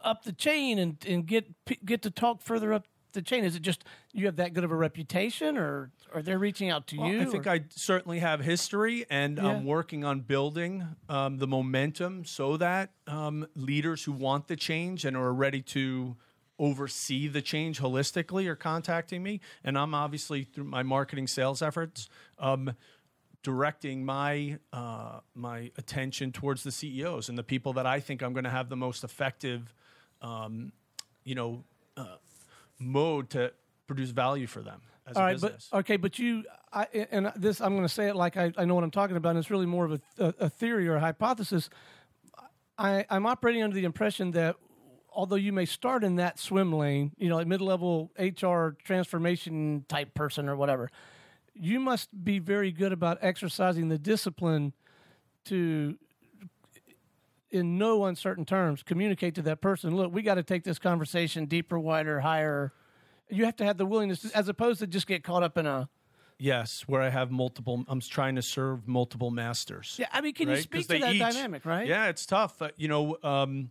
up 0.04 0.24
the 0.24 0.34
chain 0.34 0.80
and 0.80 0.98
and 1.08 1.26
get 1.26 1.46
get 1.86 2.02
to 2.04 2.12
talk 2.12 2.42
further 2.42 2.74
up 2.74 2.86
the 3.14 3.22
chain? 3.22 3.44
Is 3.44 3.56
it 3.56 3.62
just 3.62 3.84
you 4.12 4.26
have 4.26 4.36
that 4.38 4.54
good 4.54 4.64
of 4.64 4.72
a 4.72 4.76
reputation, 4.76 5.58
or 5.58 5.92
are 6.14 6.22
they 6.22 6.36
reaching 6.36 6.70
out 6.70 6.88
to 6.88 6.98
Well, 6.98 7.10
you? 7.10 7.22
I 7.22 7.26
think 7.26 7.46
or- 7.48 7.52
I 7.52 7.62
certainly 7.70 8.20
have 8.20 8.40
history, 8.42 9.06
and 9.10 9.38
Yeah. 9.38 9.48
I'm 9.48 9.66
working 9.66 10.04
on 10.04 10.22
building 10.22 10.88
um, 11.10 11.38
the 11.38 11.48
momentum 11.48 12.26
so 12.26 12.58
that 12.58 12.92
um, 13.08 13.48
leaders 13.56 14.04
who 14.04 14.12
want 14.12 14.48
the 14.48 14.56
change 14.56 15.06
and 15.06 15.16
are 15.16 15.34
ready 15.34 15.62
to 15.62 16.16
oversee 16.60 17.28
the 17.28 17.42
change 17.42 17.80
holistically 17.80 18.46
are 18.48 18.56
contacting 18.56 19.24
me. 19.24 19.42
And 19.64 19.78
I'm 19.78 19.94
obviously 19.96 20.44
through 20.44 20.66
my 20.66 20.84
marketing 20.84 21.28
sales 21.28 21.62
efforts. 21.64 22.08
Um, 22.38 22.76
directing 23.44 24.06
my 24.06 24.58
uh, 24.72 25.20
my 25.36 25.72
attention 25.78 26.32
towards 26.32 26.64
the 26.64 26.72
CEOs 26.72 27.30
and 27.30 27.38
the 27.38 27.44
people 27.44 27.74
that 27.74 27.86
I 27.86 28.00
think 28.00 28.24
I'm 28.24 28.34
going 28.34 28.46
to 28.46 28.50
have 28.50 28.70
the 28.70 28.76
most 28.76 29.04
effective, 29.04 29.74
um, 30.22 30.72
you 31.24 31.36
know, 31.36 31.64
uh, 31.98 32.16
mode 32.80 33.30
to 33.32 33.52
produce 33.86 34.10
value 34.12 34.48
for 34.48 34.62
them 34.62 34.82
as 35.06 35.18
All 35.18 35.24
a 35.24 35.26
right, 35.26 35.34
business. 35.34 35.68
but 35.72 35.80
okay, 35.80 35.98
but 35.98 36.18
you 36.18 36.44
I, 36.72 36.88
and 37.12 37.32
this 37.36 37.62
I'm 37.62 37.74
going 37.74 37.88
to 37.88 37.94
say 37.94 38.08
it 38.08 38.16
like 38.16 38.38
I, 38.38 38.52
I 38.58 38.66
know 38.66 38.76
what 38.76 38.84
I'm 38.84 38.92
talking 38.92 39.18
about. 39.18 39.30
And 39.30 39.40
it's 39.40 39.52
really 39.52 39.66
more 39.66 39.86
of 39.86 39.92
a, 39.94 40.02
a, 40.18 40.34
a 40.40 40.50
theory 40.50 40.88
or 40.88 40.96
a 40.96 41.00
hypothesis. 41.00 41.70
I, 42.78 43.06
I'm 43.10 43.26
operating 43.26 43.62
under 43.62 43.76
the 43.76 43.86
impression 43.86 44.32
that 44.32 44.56
although 45.12 45.36
you 45.36 45.54
may 45.54 45.66
start 45.66 46.04
in 46.04 46.16
that 46.16 46.40
swim 46.40 46.74
lane, 46.74 47.12
you 47.18 47.30
know, 47.30 47.36
like 47.36 47.46
mid-level 47.46 48.12
HR 48.18 48.70
transformation 48.84 49.86
type 49.88 50.14
person 50.16 50.50
or 50.50 50.56
whatever, 50.56 50.90
you 51.56 51.80
must 51.80 52.10
be 52.24 52.40
very 52.40 52.72
good 52.72 52.92
about 52.92 53.18
exercising 53.22 53.90
the 53.90 53.98
discipline 53.98 54.74
to 55.46 55.98
in 57.52 57.78
no 57.78 58.06
uncertain 58.06 58.46
terms 58.46 58.82
communicate 58.84 59.36
to 59.36 59.42
that 59.44 59.62
person 59.62 59.96
look 59.96 60.12
we 60.14 60.22
got 60.22 60.36
to 60.36 60.44
take 60.44 60.64
this 60.64 60.80
conversation 60.80 61.46
deeper 61.46 61.78
wider 61.78 62.20
higher 62.22 62.74
you 63.30 63.46
have 63.46 63.56
to 63.56 63.64
have 63.64 63.78
the 63.78 63.86
willingness 63.86 64.22
to, 64.22 64.38
as 64.38 64.48
opposed 64.48 64.80
to 64.80 64.88
just 64.88 65.08
get 65.08 65.24
caught 65.24 65.44
up 65.44 65.58
in 65.58 65.66
a 65.66 65.90
Yes, 66.40 66.82
where 66.88 67.02
I 67.02 67.10
have 67.10 67.32
multiple. 67.32 67.86
I'm 67.88 68.02
trying 68.02 68.36
to 68.36 68.42
serve 68.42 68.88
multiple 68.88 69.30
masters. 69.32 69.96
yeah 70.00 70.08
i 70.12 70.20
mean 70.20 70.34
can 70.34 70.50
you 70.50 70.58
speak 70.58 70.88
to 70.88 70.98
that 71.00 71.14
each- 71.14 71.20
dynamic 71.22 71.64
right 71.66 71.88
Yeah, 71.88 72.08
it's 72.08 72.26
tough. 72.26 72.62
Uh, 72.62 72.70
you 72.76 72.88
know, 72.88 73.18
um, 73.24 73.70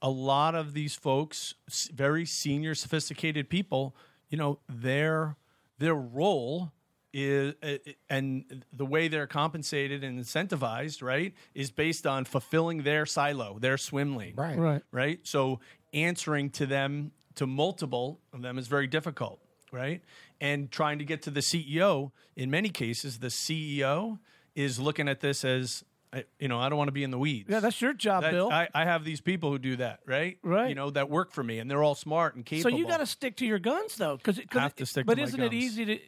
a 0.00 0.08
lot 0.08 0.54
of 0.54 0.72
these 0.72 0.94
folks, 0.94 1.54
very 1.92 2.24
senior, 2.24 2.74
sophisticated 2.74 3.48
people. 3.50 3.94
You 4.30 4.38
know, 4.38 4.58
their 4.68 5.36
their 5.78 5.94
role 5.94 6.72
is, 7.12 7.54
uh, 7.62 7.76
and 8.10 8.64
the 8.72 8.84
way 8.86 9.08
they're 9.08 9.26
compensated 9.26 10.04
and 10.04 10.18
incentivized, 10.18 11.02
right, 11.02 11.34
is 11.54 11.70
based 11.70 12.06
on 12.06 12.24
fulfilling 12.24 12.82
their 12.82 13.06
silo, 13.06 13.58
their 13.58 13.78
swim 13.78 14.14
lane 14.16 14.34
Right. 14.36 14.58
right 14.58 14.82
right? 14.92 15.20
So 15.22 15.60
answering 15.92 16.50
to 16.50 16.66
them, 16.66 17.12
to 17.36 17.46
multiple 17.46 18.20
of 18.32 18.42
them, 18.42 18.58
is 18.58 18.66
very 18.68 18.86
difficult, 18.86 19.40
right? 19.72 20.02
And 20.40 20.70
trying 20.70 20.98
to 20.98 21.04
get 21.04 21.22
to 21.22 21.30
the 21.30 21.40
CEO, 21.40 22.12
in 22.36 22.50
many 22.50 22.68
cases, 22.68 23.18
the 23.20 23.28
CEO 23.28 24.18
is 24.54 24.78
looking 24.78 25.08
at 25.08 25.20
this 25.20 25.44
as, 25.44 25.84
I- 26.12 26.24
you 26.38 26.48
know, 26.48 26.58
I 26.58 26.68
don't 26.68 26.78
want 26.78 26.88
to 26.88 26.92
be 26.92 27.04
in 27.04 27.10
the 27.10 27.18
weeds. 27.18 27.48
yeah 27.48 27.60
that's 27.60 27.80
your 27.80 27.92
job 27.92 28.22
That- 28.22 28.32
bill 28.32 28.50
I, 28.50 28.68
I 28.74 28.84
have 28.84 29.04
these 29.04 29.20
people 29.20 29.50
who 29.50 29.58
do 29.58 29.76
that, 29.76 30.00
right? 30.06 30.38
Right. 30.42 30.68
You 30.68 30.74
know, 30.74 30.90
that 30.90 31.08
work 31.08 31.32
for 31.32 31.42
me, 31.44 31.58
and 31.58 31.70
they're 31.70 31.82
all 31.82 31.94
smart 31.94 32.34
and 32.34 32.44
capable. 32.44 32.70
so 32.72 32.76
you 32.76 32.86
got 32.86 32.98
to 32.98 33.06
stick 33.06 33.36
to 33.36 33.46
your 33.46 33.58
guns 33.58 33.96
though 33.96 34.16
because 34.16 34.40
Have 34.50 34.74
to 34.76 34.86
stick 34.86 35.02
to 35.02 35.06
but 35.06 35.18
my 35.18 35.24
isn't 35.24 35.40
it 35.40 35.50
guns. 35.50 35.54
easy 35.54 35.84
to 35.84 35.98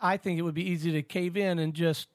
i 0.00 0.16
think 0.16 0.38
it 0.38 0.42
would 0.42 0.54
be 0.54 0.68
easy 0.68 0.92
to 0.92 1.02
cave 1.02 1.36
in 1.36 1.58
and 1.58 1.74
just 1.74 2.08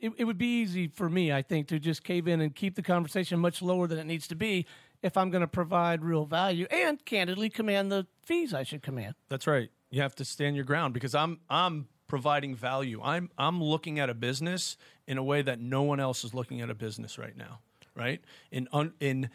it, 0.00 0.12
it 0.16 0.24
would 0.24 0.38
be 0.38 0.60
easy 0.60 0.88
for 0.88 1.08
me 1.08 1.32
i 1.32 1.42
think 1.42 1.68
to 1.68 1.78
just 1.78 2.04
cave 2.04 2.26
in 2.28 2.40
and 2.40 2.54
keep 2.54 2.74
the 2.74 2.82
conversation 2.82 3.38
much 3.38 3.62
lower 3.62 3.86
than 3.86 3.98
it 3.98 4.06
needs 4.06 4.26
to 4.28 4.34
be 4.34 4.66
if 5.02 5.16
i'm 5.16 5.30
going 5.30 5.40
to 5.40 5.48
provide 5.48 6.02
real 6.04 6.24
value 6.24 6.66
and 6.70 7.04
candidly 7.04 7.48
command 7.50 7.90
the 7.90 8.06
fees 8.22 8.52
i 8.54 8.62
should 8.62 8.82
command 8.82 9.14
That's 9.28 9.46
right. 9.46 9.70
You 9.90 10.02
have 10.02 10.14
to 10.16 10.24
stand 10.24 10.54
your 10.54 10.64
ground 10.64 10.94
because 10.94 11.16
I'm 11.16 11.40
I'm 11.50 11.88
providing 12.06 12.54
value. 12.54 13.00
I'm 13.02 13.30
I'm 13.36 13.62
looking 13.62 13.98
at 13.98 14.08
a 14.08 14.14
business 14.14 14.76
in 15.06 15.18
a 15.18 15.22
way 15.22 15.42
that 15.42 15.60
no 15.60 15.82
one 15.82 15.98
else 15.98 16.24
is 16.24 16.32
looking 16.32 16.60
at 16.60 16.70
a 16.70 16.74
business 16.74 17.18
right 17.18 17.36
now, 17.36 17.58
right? 17.96 18.20
In 18.52 18.68
un, 18.72 18.92
in 19.00 19.30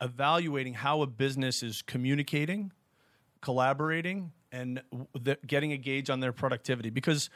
evaluating 0.00 0.74
how 0.74 1.02
a 1.02 1.06
business 1.06 1.62
is 1.62 1.82
communicating, 1.82 2.72
collaborating, 3.40 4.32
and 4.54 4.82
the, 5.14 5.38
getting 5.46 5.72
a 5.72 5.76
gauge 5.76 6.08
on 6.08 6.20
their 6.20 6.32
productivity. 6.32 6.90
Because 6.90 7.28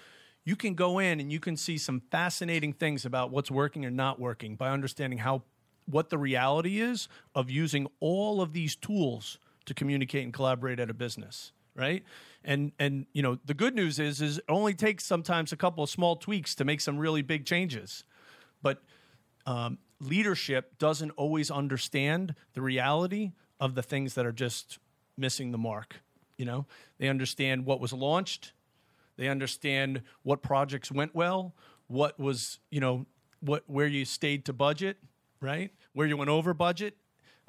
you 0.44 0.56
can 0.56 0.74
go 0.74 0.98
in 0.98 1.20
and 1.20 1.32
you 1.32 1.40
can 1.40 1.56
see 1.56 1.76
some 1.76 2.00
fascinating 2.10 2.72
things 2.72 3.04
about 3.04 3.30
what's 3.30 3.50
working 3.50 3.84
or 3.84 3.90
not 3.90 4.18
working 4.18 4.56
by 4.56 4.70
understanding 4.70 5.18
how 5.18 5.42
what 5.84 6.10
the 6.10 6.18
reality 6.18 6.80
is 6.80 7.08
of 7.34 7.50
using 7.50 7.86
all 8.00 8.40
of 8.40 8.52
these 8.52 8.76
tools 8.76 9.38
to 9.64 9.74
communicate 9.74 10.24
and 10.24 10.32
collaborate 10.32 10.78
at 10.78 10.90
a 10.90 10.94
business 10.94 11.52
right? 11.78 12.02
And 12.44 12.72
and 12.78 13.06
you 13.12 13.22
know 13.22 13.38
the 13.44 13.54
good 13.54 13.74
news 13.74 13.98
is 13.98 14.20
is 14.20 14.38
it 14.38 14.44
only 14.48 14.74
takes 14.74 15.04
sometimes 15.04 15.52
a 15.52 15.56
couple 15.56 15.84
of 15.84 15.88
small 15.88 16.16
tweaks 16.16 16.54
to 16.56 16.64
make 16.64 16.80
some 16.80 16.98
really 16.98 17.22
big 17.22 17.46
changes. 17.46 18.04
But 18.60 18.82
um, 19.46 19.78
leadership 20.00 20.78
doesn't 20.78 21.12
always 21.12 21.50
understand 21.50 22.34
the 22.54 22.60
reality 22.62 23.32
of 23.60 23.76
the 23.76 23.82
things 23.82 24.14
that 24.14 24.26
are 24.26 24.32
just 24.32 24.78
missing 25.16 25.52
the 25.52 25.58
mark 25.58 26.00
you 26.38 26.46
know? 26.46 26.64
They 26.98 27.08
understand 27.08 27.66
what 27.66 27.80
was 27.80 27.92
launched. 27.92 28.52
They 29.18 29.28
understand 29.28 30.02
what 30.22 30.42
projects 30.42 30.90
went 30.90 31.14
well 31.14 31.54
what 31.88 32.20
was 32.20 32.60
you 32.70 32.80
know 32.80 33.06
what 33.40 33.64
where 33.66 33.86
you 33.86 34.04
stayed 34.04 34.44
to 34.44 34.52
budget 34.52 34.98
right? 35.40 35.70
Where 35.92 36.06
you 36.06 36.16
went 36.16 36.30
over 36.30 36.52
budget. 36.54 36.96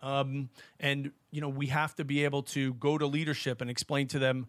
Um, 0.01 0.49
and 0.79 1.11
you 1.31 1.41
know 1.41 1.49
we 1.49 1.67
have 1.67 1.95
to 1.95 2.05
be 2.05 2.23
able 2.23 2.43
to 2.43 2.73
go 2.75 2.97
to 2.97 3.05
leadership 3.05 3.61
and 3.61 3.69
explain 3.69 4.07
to 4.07 4.19
them 4.19 4.47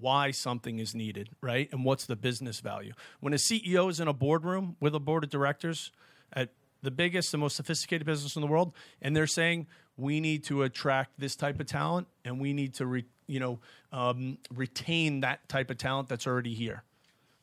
why 0.00 0.30
something 0.30 0.78
is 0.78 0.94
needed 0.94 1.30
right? 1.40 1.68
And 1.72 1.84
what's 1.84 2.06
the 2.06 2.16
business 2.16 2.60
value? 2.60 2.92
When 3.20 3.32
a 3.32 3.36
ceo 3.36 3.90
is 3.90 3.98
in 4.00 4.08
a 4.08 4.12
boardroom 4.12 4.76
with 4.80 4.94
a 4.94 5.00
board 5.00 5.24
of 5.24 5.30
directors 5.30 5.90
at 6.32 6.50
the 6.82 6.92
biggest 6.92 7.32
the 7.32 7.38
most 7.38 7.56
sophisticated 7.56 8.06
business 8.06 8.36
in 8.36 8.42
the 8.42 8.48
world 8.48 8.72
and 9.00 9.16
they're 9.16 9.26
saying 9.26 9.66
we 9.96 10.20
need 10.20 10.44
to 10.44 10.62
attract 10.62 11.18
this 11.18 11.36
type 11.36 11.60
of 11.60 11.66
talent 11.66 12.06
and 12.24 12.40
we 12.40 12.52
need 12.52 12.74
to 12.74 12.86
re, 12.86 13.04
you 13.26 13.40
know 13.40 13.58
um, 13.92 14.38
retain 14.54 15.20
that 15.20 15.48
type 15.48 15.70
of 15.70 15.78
talent 15.78 16.08
that's 16.08 16.26
already 16.26 16.54
here 16.54 16.82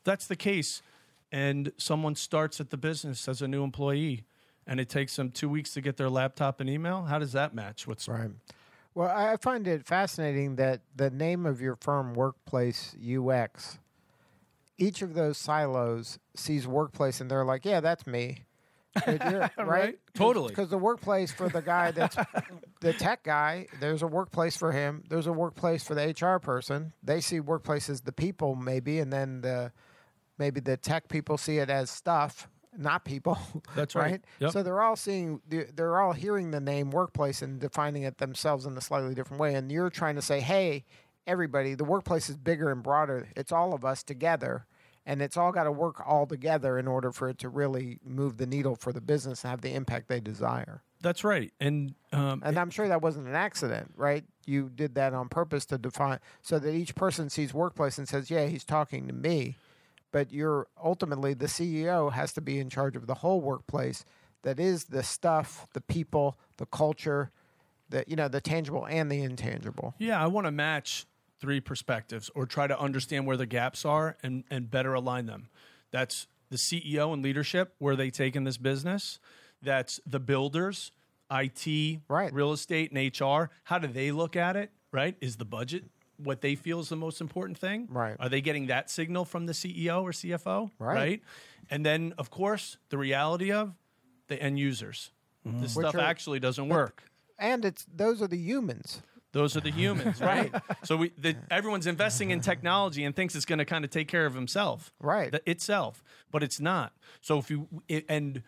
that's 0.04 0.26
the 0.26 0.36
case 0.36 0.82
and 1.32 1.72
someone 1.76 2.14
starts 2.14 2.60
at 2.60 2.70
the 2.70 2.76
business 2.76 3.28
as 3.28 3.40
a 3.42 3.48
new 3.48 3.62
employee 3.62 4.24
and 4.66 4.80
it 4.80 4.88
takes 4.88 5.16
them 5.16 5.30
two 5.30 5.48
weeks 5.48 5.72
to 5.74 5.80
get 5.80 5.96
their 5.96 6.10
laptop 6.10 6.60
and 6.60 6.68
email 6.68 7.02
how 7.04 7.18
does 7.18 7.32
that 7.32 7.54
match 7.54 7.86
what's 7.86 8.08
Right. 8.08 8.30
Well, 8.94 9.08
I 9.08 9.32
I 9.32 9.36
find 9.36 9.68
it 9.68 9.86
fascinating 9.86 10.56
that 10.56 10.80
the 10.96 11.10
name 11.10 11.46
of 11.46 11.60
your 11.60 11.76
firm, 11.76 12.14
Workplace 12.14 12.96
UX, 12.96 13.78
each 14.78 15.02
of 15.02 15.14
those 15.14 15.38
silos 15.38 16.18
sees 16.34 16.66
workplace 16.66 17.20
and 17.20 17.30
they're 17.30 17.44
like, 17.44 17.64
yeah, 17.64 17.80
that's 17.80 18.06
me. 18.06 18.44
But 18.94 19.24
you're- 19.30 19.48
right? 19.58 19.98
Totally. 20.14 20.48
Because 20.48 20.70
the 20.70 20.78
workplace 20.78 21.30
for 21.30 21.48
the 21.48 21.62
guy 21.62 21.90
that's 21.92 22.16
the 22.80 22.92
tech 22.92 23.22
guy, 23.22 23.66
there's 23.80 24.02
a 24.02 24.06
workplace 24.06 24.56
for 24.56 24.72
him. 24.72 25.04
There's 25.08 25.26
a 25.26 25.32
workplace 25.32 25.84
for 25.84 25.94
the 25.94 26.08
HR 26.20 26.38
person. 26.38 26.92
They 27.02 27.20
see 27.20 27.40
workplaces 27.40 28.04
the 28.04 28.12
people, 28.12 28.54
maybe, 28.54 28.98
and 28.98 29.12
then 29.12 29.40
the 29.42 29.72
maybe 30.38 30.60
the 30.60 30.76
tech 30.76 31.08
people 31.08 31.36
see 31.36 31.58
it 31.58 31.68
as 31.70 31.90
stuff, 31.90 32.48
not 32.76 33.04
people. 33.04 33.38
That's 33.76 33.94
right. 33.94 34.20
Yep. 34.38 34.52
So 34.52 34.62
they're 34.62 34.80
all 34.80 34.96
seeing, 34.96 35.40
they're 35.48 36.00
all 36.00 36.12
hearing 36.12 36.50
the 36.50 36.60
name 36.60 36.90
workplace 36.90 37.42
and 37.42 37.60
defining 37.60 38.04
it 38.04 38.18
themselves 38.18 38.64
in 38.66 38.76
a 38.76 38.80
slightly 38.80 39.14
different 39.14 39.40
way. 39.40 39.54
And 39.54 39.70
you're 39.70 39.90
trying 39.90 40.14
to 40.16 40.22
say, 40.22 40.40
hey, 40.40 40.84
everybody, 41.26 41.74
the 41.74 41.84
workplace 41.84 42.30
is 42.30 42.36
bigger 42.38 42.70
and 42.70 42.82
broader. 42.82 43.28
It's 43.36 43.52
all 43.52 43.74
of 43.74 43.84
us 43.84 44.02
together. 44.02 44.66
And 45.10 45.20
it's 45.20 45.36
all 45.36 45.50
got 45.50 45.64
to 45.64 45.72
work 45.72 46.00
all 46.06 46.24
together 46.26 46.78
in 46.78 46.86
order 46.86 47.10
for 47.10 47.28
it 47.28 47.38
to 47.38 47.48
really 47.48 47.98
move 48.04 48.36
the 48.36 48.46
needle 48.46 48.76
for 48.76 48.92
the 48.92 49.00
business 49.00 49.42
and 49.42 49.50
have 49.50 49.60
the 49.60 49.74
impact 49.74 50.06
they 50.08 50.20
desire. 50.20 50.82
that's 51.02 51.24
right 51.24 51.52
and 51.60 51.94
um, 52.12 52.42
And 52.44 52.56
I'm 52.58 52.70
sure 52.70 52.86
that 52.88 53.02
wasn't 53.02 53.26
an 53.26 53.34
accident, 53.34 53.92
right? 53.96 54.24
You 54.46 54.70
did 54.72 54.94
that 54.94 55.12
on 55.12 55.28
purpose 55.28 55.64
to 55.66 55.78
define 55.78 56.20
so 56.42 56.58
that 56.60 56.72
each 56.74 56.94
person 56.94 57.28
sees 57.28 57.52
workplace 57.52 57.98
and 57.98 58.08
says, 58.08 58.30
"Yeah, 58.30 58.46
he's 58.46 58.64
talking 58.64 59.06
to 59.08 59.12
me." 59.12 59.56
But 60.12 60.32
you're 60.32 60.66
ultimately 60.82 61.34
the 61.34 61.46
CEO 61.46 62.12
has 62.12 62.32
to 62.34 62.40
be 62.40 62.58
in 62.58 62.68
charge 62.70 62.96
of 62.96 63.06
the 63.06 63.14
whole 63.14 63.40
workplace, 63.40 64.04
that 64.42 64.58
is 64.60 64.86
the 64.86 65.02
stuff, 65.02 65.66
the 65.72 65.80
people, 65.80 66.36
the 66.56 66.66
culture, 66.66 67.30
the 67.88 68.04
you 68.06 68.16
know 68.16 68.28
the 68.28 68.40
tangible 68.40 68.86
and 68.86 69.10
the 69.10 69.22
intangible. 69.22 69.94
Yeah, 69.98 70.22
I 70.22 70.26
want 70.26 70.46
to 70.46 70.50
match 70.52 71.06
three 71.40 71.60
perspectives 71.60 72.30
or 72.34 72.46
try 72.46 72.66
to 72.66 72.78
understand 72.78 73.26
where 73.26 73.36
the 73.36 73.46
gaps 73.46 73.84
are 73.84 74.16
and, 74.22 74.44
and 74.50 74.70
better 74.70 74.94
align 74.94 75.26
them. 75.26 75.48
That's 75.90 76.26
the 76.50 76.56
CEO 76.56 77.12
and 77.12 77.22
leadership, 77.22 77.74
where 77.78 77.96
they 77.96 78.10
take 78.10 78.36
in 78.36 78.44
this 78.44 78.58
business. 78.58 79.18
That's 79.62 80.00
the 80.06 80.20
builders, 80.20 80.92
IT, 81.30 82.00
Right. 82.08 82.32
real 82.32 82.52
estate, 82.52 82.92
and 82.92 82.98
HR. 83.20 83.50
How 83.64 83.78
do 83.78 83.86
they 83.88 84.10
look 84.10 84.36
at 84.36 84.56
it? 84.56 84.70
Right? 84.92 85.16
Is 85.20 85.36
the 85.36 85.44
budget 85.44 85.84
what 86.16 86.40
they 86.42 86.54
feel 86.54 86.80
is 86.80 86.88
the 86.90 86.96
most 86.96 87.20
important 87.20 87.56
thing? 87.56 87.86
Right. 87.90 88.16
Are 88.20 88.28
they 88.28 88.40
getting 88.40 88.66
that 88.66 88.90
signal 88.90 89.24
from 89.24 89.46
the 89.46 89.52
CEO 89.54 90.02
or 90.02 90.10
CFO? 90.12 90.70
Right. 90.78 91.22
And 91.70 91.86
then, 91.86 92.12
of 92.18 92.30
course, 92.30 92.76
the 92.90 92.98
reality 92.98 93.52
of 93.52 93.72
the 94.28 94.40
end 94.42 94.58
users. 94.58 95.12
Mm-hmm. 95.46 95.60
This 95.62 95.74
Which 95.76 95.84
stuff 95.86 95.94
are- 95.94 96.00
actually 96.04 96.40
doesn't 96.40 96.68
work. 96.68 97.04
And 97.38 97.64
it's 97.64 97.86
those 97.94 98.20
are 98.20 98.26
the 98.26 98.36
humans. 98.36 99.00
Those 99.32 99.56
are 99.56 99.60
the 99.60 99.70
humans, 99.70 100.20
right? 100.32 100.52
so 100.82 100.96
we, 100.96 101.12
the, 101.18 101.36
everyone's 101.50 101.86
investing 101.86 102.30
in 102.30 102.40
technology 102.40 103.04
and 103.04 103.14
thinks 103.14 103.34
it's 103.34 103.44
going 103.44 103.58
to 103.60 103.64
kind 103.64 103.84
of 103.84 103.90
take 103.90 104.08
care 104.08 104.26
of 104.26 104.34
himself, 104.34 104.92
Right. 105.00 105.30
th- 105.30 105.42
itself, 105.46 106.02
but 106.30 106.42
it's 106.42 106.58
not. 106.60 106.92
So 107.20 107.38
if 107.38 107.50
you 107.50 107.68
it, 107.88 108.04
and 108.08 108.42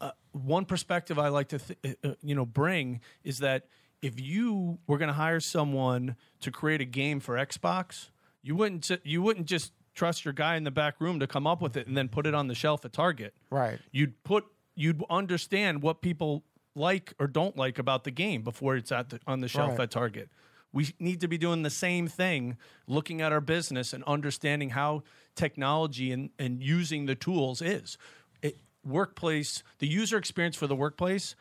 uh, 0.00 0.10
one 0.32 0.64
perspective 0.64 1.18
I 1.18 1.28
like 1.28 1.48
to 1.48 1.58
th- 1.58 1.78
uh, 2.04 2.08
uh, 2.08 2.14
you 2.22 2.34
know 2.34 2.44
bring 2.46 3.00
is 3.22 3.38
that 3.38 3.66
if 4.02 4.18
you 4.18 4.78
were 4.86 4.98
going 4.98 5.08
to 5.08 5.14
hire 5.14 5.40
someone 5.40 6.16
to 6.40 6.50
create 6.50 6.80
a 6.80 6.84
game 6.86 7.20
for 7.20 7.36
Xbox, 7.36 8.08
you 8.42 8.56
wouldn't 8.56 8.90
you 9.04 9.22
wouldn't 9.22 9.46
just 9.46 9.72
trust 9.94 10.24
your 10.24 10.32
guy 10.32 10.56
in 10.56 10.64
the 10.64 10.70
back 10.70 11.00
room 11.00 11.20
to 11.20 11.26
come 11.26 11.46
up 11.46 11.60
with 11.60 11.76
it 11.76 11.86
and 11.86 11.96
then 11.96 12.08
put 12.08 12.26
it 12.26 12.34
on 12.34 12.48
the 12.48 12.54
shelf 12.54 12.84
at 12.84 12.92
Target. 12.92 13.34
Right. 13.50 13.78
You'd 13.92 14.22
put 14.24 14.44
you'd 14.74 15.02
understand 15.10 15.82
what 15.82 16.00
people 16.00 16.42
like 16.74 17.14
or 17.18 17.26
don't 17.26 17.56
like 17.56 17.78
about 17.78 18.04
the 18.04 18.10
game 18.10 18.42
before 18.42 18.76
it's 18.76 18.92
at 18.92 19.10
the, 19.10 19.20
on 19.26 19.40
the 19.40 19.48
shelf 19.48 19.72
Right. 19.72 19.84
at 19.84 19.90
Target. 19.90 20.30
We 20.72 20.94
need 21.00 21.20
to 21.22 21.28
be 21.28 21.36
doing 21.36 21.62
the 21.62 21.70
same 21.70 22.06
thing, 22.06 22.56
looking 22.86 23.20
at 23.20 23.32
our 23.32 23.40
business 23.40 23.92
and 23.92 24.04
understanding 24.04 24.70
how 24.70 25.02
technology 25.34 26.12
and, 26.12 26.30
and 26.38 26.62
using 26.62 27.06
the 27.06 27.16
tools 27.16 27.60
is. 27.60 27.98
It, 28.40 28.58
workplace, 28.84 29.62
the 29.80 29.88
user 29.88 30.16
experience 30.16 30.54
for 30.56 30.68
the 30.68 30.76
workplace 30.76 31.34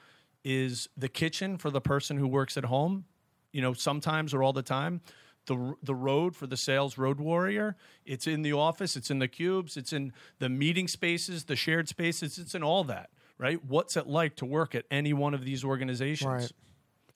is 0.43 0.89
the 0.97 1.09
kitchen 1.09 1.57
for 1.57 1.69
the 1.69 1.81
person 1.81 2.17
who 2.17 2.27
works 2.27 2.57
at 2.57 2.65
home, 2.65 3.05
you 3.51 3.61
know, 3.61 3.73
sometimes 3.73 4.33
or 4.33 4.41
all 4.41 4.53
the 4.53 4.63
time. 4.63 5.01
The, 5.45 5.75
the 5.81 5.95
road 5.95 6.35
for 6.35 6.45
the 6.47 6.57
sales 6.57 6.97
road 6.97 7.19
warrior. 7.19 7.75
It's 8.05 8.27
in 8.27 8.43
the 8.43 8.53
office, 8.53 8.95
it's 8.95 9.09
in 9.09 9.17
the 9.19 9.27
cubes, 9.27 9.77
it's 9.77 9.91
in 9.93 10.13
the 10.37 10.49
meeting 10.49 10.87
spaces, 10.87 11.45
the 11.45 11.55
shared 11.55 11.87
spaces, 11.89 12.37
it's 12.37 12.53
in 12.53 12.61
all 12.61 12.83
that, 12.83 13.09
right? 13.39 13.63
What's 13.65 13.97
it 13.97 14.05
like 14.05 14.35
to 14.35 14.45
work 14.45 14.75
at 14.75 14.85
any 14.91 15.13
one 15.13 15.33
of 15.33 15.43
these 15.43 15.63
organizations? 15.63 16.29
Right. 16.29 16.51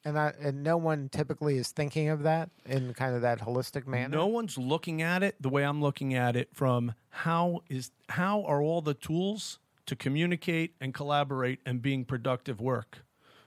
And 0.06 0.18
I, 0.18 0.34
and 0.42 0.64
no 0.64 0.76
one 0.76 1.08
typically 1.10 1.58
is 1.58 1.70
thinking 1.70 2.10
of 2.10 2.24
that 2.24 2.50
in 2.66 2.94
kind 2.94 3.16
of 3.16 3.22
that 3.22 3.40
holistic 3.40 3.88
manner. 3.88 4.18
No 4.18 4.28
one's 4.28 4.58
looking 4.58 5.02
at 5.02 5.24
it 5.24 5.36
the 5.40 5.50
way 5.50 5.64
I'm 5.64 5.82
looking 5.82 6.14
at 6.14 6.36
it 6.36 6.50
from 6.54 6.94
how 7.10 7.62
is 7.70 7.92
how 8.10 8.44
are 8.44 8.62
all 8.62 8.82
the 8.82 8.96
tools 8.96 9.60
to 9.86 9.96
communicate 9.96 10.76
and 10.82 10.94
collaborate 10.94 11.60
and 11.66 11.82
being 11.82 12.04
productive 12.04 12.60
work? 12.60 13.06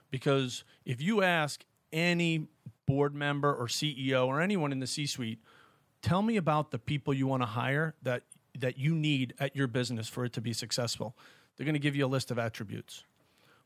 Because 0.09 0.63
if 0.83 1.01
you 1.01 1.21
ask 1.21 1.63
any 1.91 2.47
board 2.87 3.13
member 3.13 3.53
or 3.53 3.67
CEO 3.67 4.25
or 4.25 4.41
anyone 4.41 4.71
in 4.71 4.79
the 4.79 4.87
C-suite, 4.87 5.39
tell 6.01 6.23
me 6.23 6.37
about 6.37 6.71
the 6.71 6.79
people 6.79 7.13
you 7.13 7.27
want 7.27 7.43
to 7.43 7.47
hire 7.47 7.93
that 8.01 8.23
that 8.57 8.79
you 8.79 8.95
need 8.95 9.35
at 9.39 9.55
your 9.55 9.67
business 9.67 10.07
for 10.09 10.25
it 10.25 10.33
to 10.33 10.41
be 10.41 10.53
successful. 10.53 11.15
They're 11.57 11.65
going 11.65 11.73
to 11.73 11.79
give 11.79 11.95
you 11.95 12.05
a 12.05 12.07
list 12.07 12.31
of 12.31 12.39
attributes. 12.39 13.03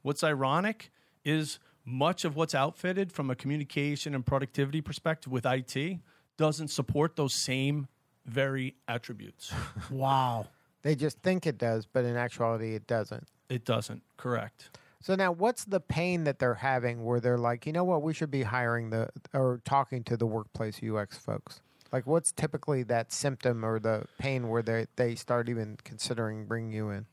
What's 0.02 0.24
ironic 0.24 0.92
is 1.24 1.60
much 1.86 2.26
of 2.26 2.36
what's 2.36 2.56
outfitted 2.56 3.12
from 3.12 3.30
a 3.30 3.36
communication 3.36 4.16
and 4.16 4.26
productivity 4.26 4.82
perspective 4.82 5.32
with 5.32 5.46
IT 5.46 6.00
doesn't 6.38 6.70
support 6.70 7.16
those 7.16 7.34
same 7.34 7.88
very 8.26 8.76
attributes. 8.88 9.54
Wow. 9.90 10.48
They 10.84 10.96
just 10.96 11.20
think 11.20 11.46
it 11.46 11.60
does, 11.60 11.86
but 11.86 12.06
in 12.06 12.16
actuality, 12.16 12.74
it 12.74 12.88
doesn't. 12.88 13.28
it 13.50 13.66
doesn't. 13.66 14.02
Correct. 14.18 14.80
So 15.00 15.14
now, 15.16 15.32
what's 15.32 15.66
the 15.66 15.80
pain 15.80 16.24
that 16.24 16.40
they're 16.40 16.56
having 16.56 17.04
where 17.04 17.20
they're 17.20 17.38
like, 17.38 17.68
you 17.68 17.74
know 17.74 17.84
what, 17.84 18.02
we 18.02 18.14
should 18.14 18.32
be 18.32 18.44
hiring 18.44 18.90
the 18.90 19.10
or 19.34 19.62
talking 19.66 20.04
to 20.06 20.18
the 20.18 20.26
workplace 20.26 20.80
UX 20.82 21.18
folks? 21.18 21.62
Like, 21.92 22.08
what's 22.08 22.32
typically 22.32 22.84
that 22.84 23.12
symptom 23.12 23.64
or 23.66 23.80
the 23.80 24.06
pain 24.18 24.48
where 24.48 24.62
they 24.64 24.88
they 24.96 25.14
start 25.16 25.50
even 25.50 25.78
considering 25.84 26.46
bringing 26.46 26.72
you 26.72 26.90
in? 26.90 27.06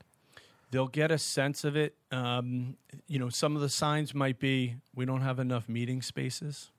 They'll 0.70 0.88
get 0.88 1.10
a 1.10 1.18
sense 1.18 1.64
of 1.64 1.76
it. 1.76 1.94
Um, 2.10 2.76
you 3.06 3.18
know, 3.18 3.28
some 3.30 3.56
of 3.56 3.62
the 3.62 3.68
signs 3.68 4.14
might 4.14 4.38
be 4.38 4.76
we 4.94 5.04
don't 5.06 5.22
have 5.22 5.38
enough 5.38 5.68
meeting 5.68 6.02
spaces. 6.02 6.70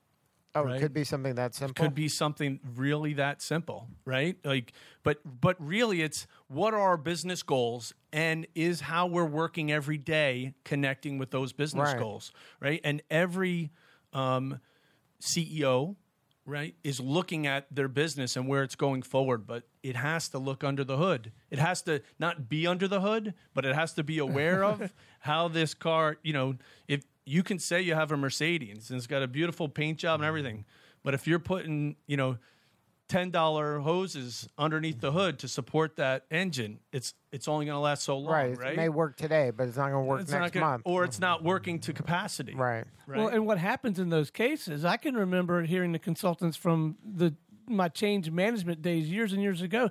Oh, 0.54 0.64
Right. 0.64 0.76
it 0.76 0.80
could 0.80 0.92
be 0.94 1.04
something 1.04 1.36
that 1.36 1.54
simple. 1.54 1.84
could 1.84 1.94
be 1.94 2.08
something 2.08 2.58
really 2.74 3.12
that 3.14 3.40
simple 3.40 3.86
right 4.04 4.36
like 4.44 4.72
but 5.04 5.18
but 5.40 5.54
really 5.60 6.02
it's 6.02 6.26
what 6.48 6.74
are 6.74 6.80
our 6.80 6.96
business 6.96 7.44
goals 7.44 7.94
and 8.12 8.48
is 8.56 8.80
how 8.80 9.06
we're 9.06 9.24
working 9.24 9.70
every 9.70 9.96
day 9.96 10.52
connecting 10.64 11.18
with 11.18 11.30
those 11.30 11.52
business 11.52 11.90
Right. 11.90 11.98
goals 12.00 12.32
right 12.58 12.80
and 12.82 13.00
every 13.10 13.70
um, 14.12 14.58
ceo 15.22 15.94
right 16.50 16.74
is 16.84 17.00
looking 17.00 17.46
at 17.46 17.66
their 17.70 17.88
business 17.88 18.36
and 18.36 18.46
where 18.46 18.62
it's 18.62 18.74
going 18.74 19.02
forward 19.02 19.46
but 19.46 19.62
it 19.82 19.96
has 19.96 20.28
to 20.28 20.38
look 20.38 20.62
under 20.62 20.84
the 20.84 20.96
hood. 20.96 21.32
It 21.50 21.58
has 21.58 21.80
to 21.82 22.02
not 22.18 22.48
be 22.48 22.66
under 22.66 22.88
the 22.88 23.00
hood 23.00 23.34
but 23.54 23.64
it 23.64 23.74
has 23.74 23.92
to 23.94 24.02
be 24.02 24.18
aware 24.18 24.64
of 24.64 24.92
how 25.20 25.48
this 25.48 25.72
car 25.74 26.18
you 26.22 26.32
know 26.32 26.56
if 26.88 27.04
you 27.24 27.42
can 27.42 27.58
say 27.58 27.80
you 27.80 27.94
have 27.94 28.12
a 28.12 28.16
mercedes 28.16 28.90
and 28.90 28.98
it's 28.98 29.06
got 29.06 29.22
a 29.22 29.28
beautiful 29.28 29.68
paint 29.68 29.98
job 29.98 30.20
and 30.20 30.26
everything 30.26 30.64
but 31.02 31.14
if 31.14 31.26
you're 31.26 31.38
putting 31.38 31.96
you 32.06 32.16
know 32.16 32.36
ten 33.10 33.30
dollar 33.30 33.80
hoses 33.80 34.48
underneath 34.56 35.00
the 35.00 35.10
hood 35.10 35.40
to 35.40 35.48
support 35.48 35.96
that 35.96 36.24
engine, 36.30 36.78
it's 36.92 37.12
it's 37.32 37.48
only 37.48 37.66
going 37.66 37.74
to 37.74 37.80
last 37.80 38.04
so 38.04 38.16
long, 38.16 38.32
right. 38.32 38.56
right? 38.56 38.72
It 38.72 38.76
may 38.76 38.88
work 38.88 39.16
today, 39.16 39.50
but 39.50 39.66
it's 39.66 39.76
not 39.76 39.90
going 39.90 40.04
to 40.04 40.08
work 40.08 40.20
It's 40.20 40.30
next 40.30 40.52
gonna- 40.52 40.66
month. 40.66 40.82
or 40.84 41.02
it's 41.04 41.18
not 41.18 41.42
working 41.42 41.80
to 41.80 41.92
capacity, 41.92 42.54
right. 42.54 42.84
Right. 43.06 43.18
Well, 43.18 43.28
and 43.28 43.46
what 43.46 43.58
happens 43.58 43.98
in 43.98 44.10
those 44.10 44.30
cases, 44.30 44.84
I 44.84 44.96
can 44.96 45.16
remember 45.16 45.62
hearing 45.62 45.90
the 45.90 45.98
consultants 45.98 46.56
from 46.56 46.96
the 47.04 47.34
my 47.66 47.88
change 47.88 48.30
management 48.30 48.80
days 48.80 49.10
years 49.10 49.32
and 49.32 49.42
years 49.42 49.60
ago. 49.60 49.90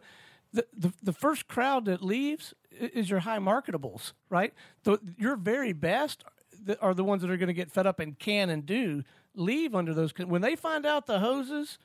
The, 0.52 0.66
the, 0.76 0.94
the 1.04 1.14
first 1.14 1.48
crowd 1.48 1.86
that 1.86 2.02
leaves 2.02 2.54
is 2.72 3.10
your 3.10 3.20
high 3.20 3.38
marketables, 3.38 4.14
right? 4.30 4.54
The, 4.84 4.98
your 5.18 5.36
very 5.36 5.74
best 5.74 6.24
are 6.82 6.94
the 6.94 7.04
ones 7.04 7.22
that 7.22 7.30
are 7.30 7.38
going 7.38 7.48
to 7.48 7.54
get 7.54 7.72
fed 7.72 7.86
up 7.86 8.00
and 8.00 8.18
can 8.18 8.50
and 8.50 8.66
do 8.66 9.04
leave 9.36 9.76
under 9.76 9.94
those. 9.94 10.12
When 10.18 10.42
they 10.42 10.56
find 10.56 10.86
out 10.86 11.06
the 11.06 11.20
hoses 11.20 11.78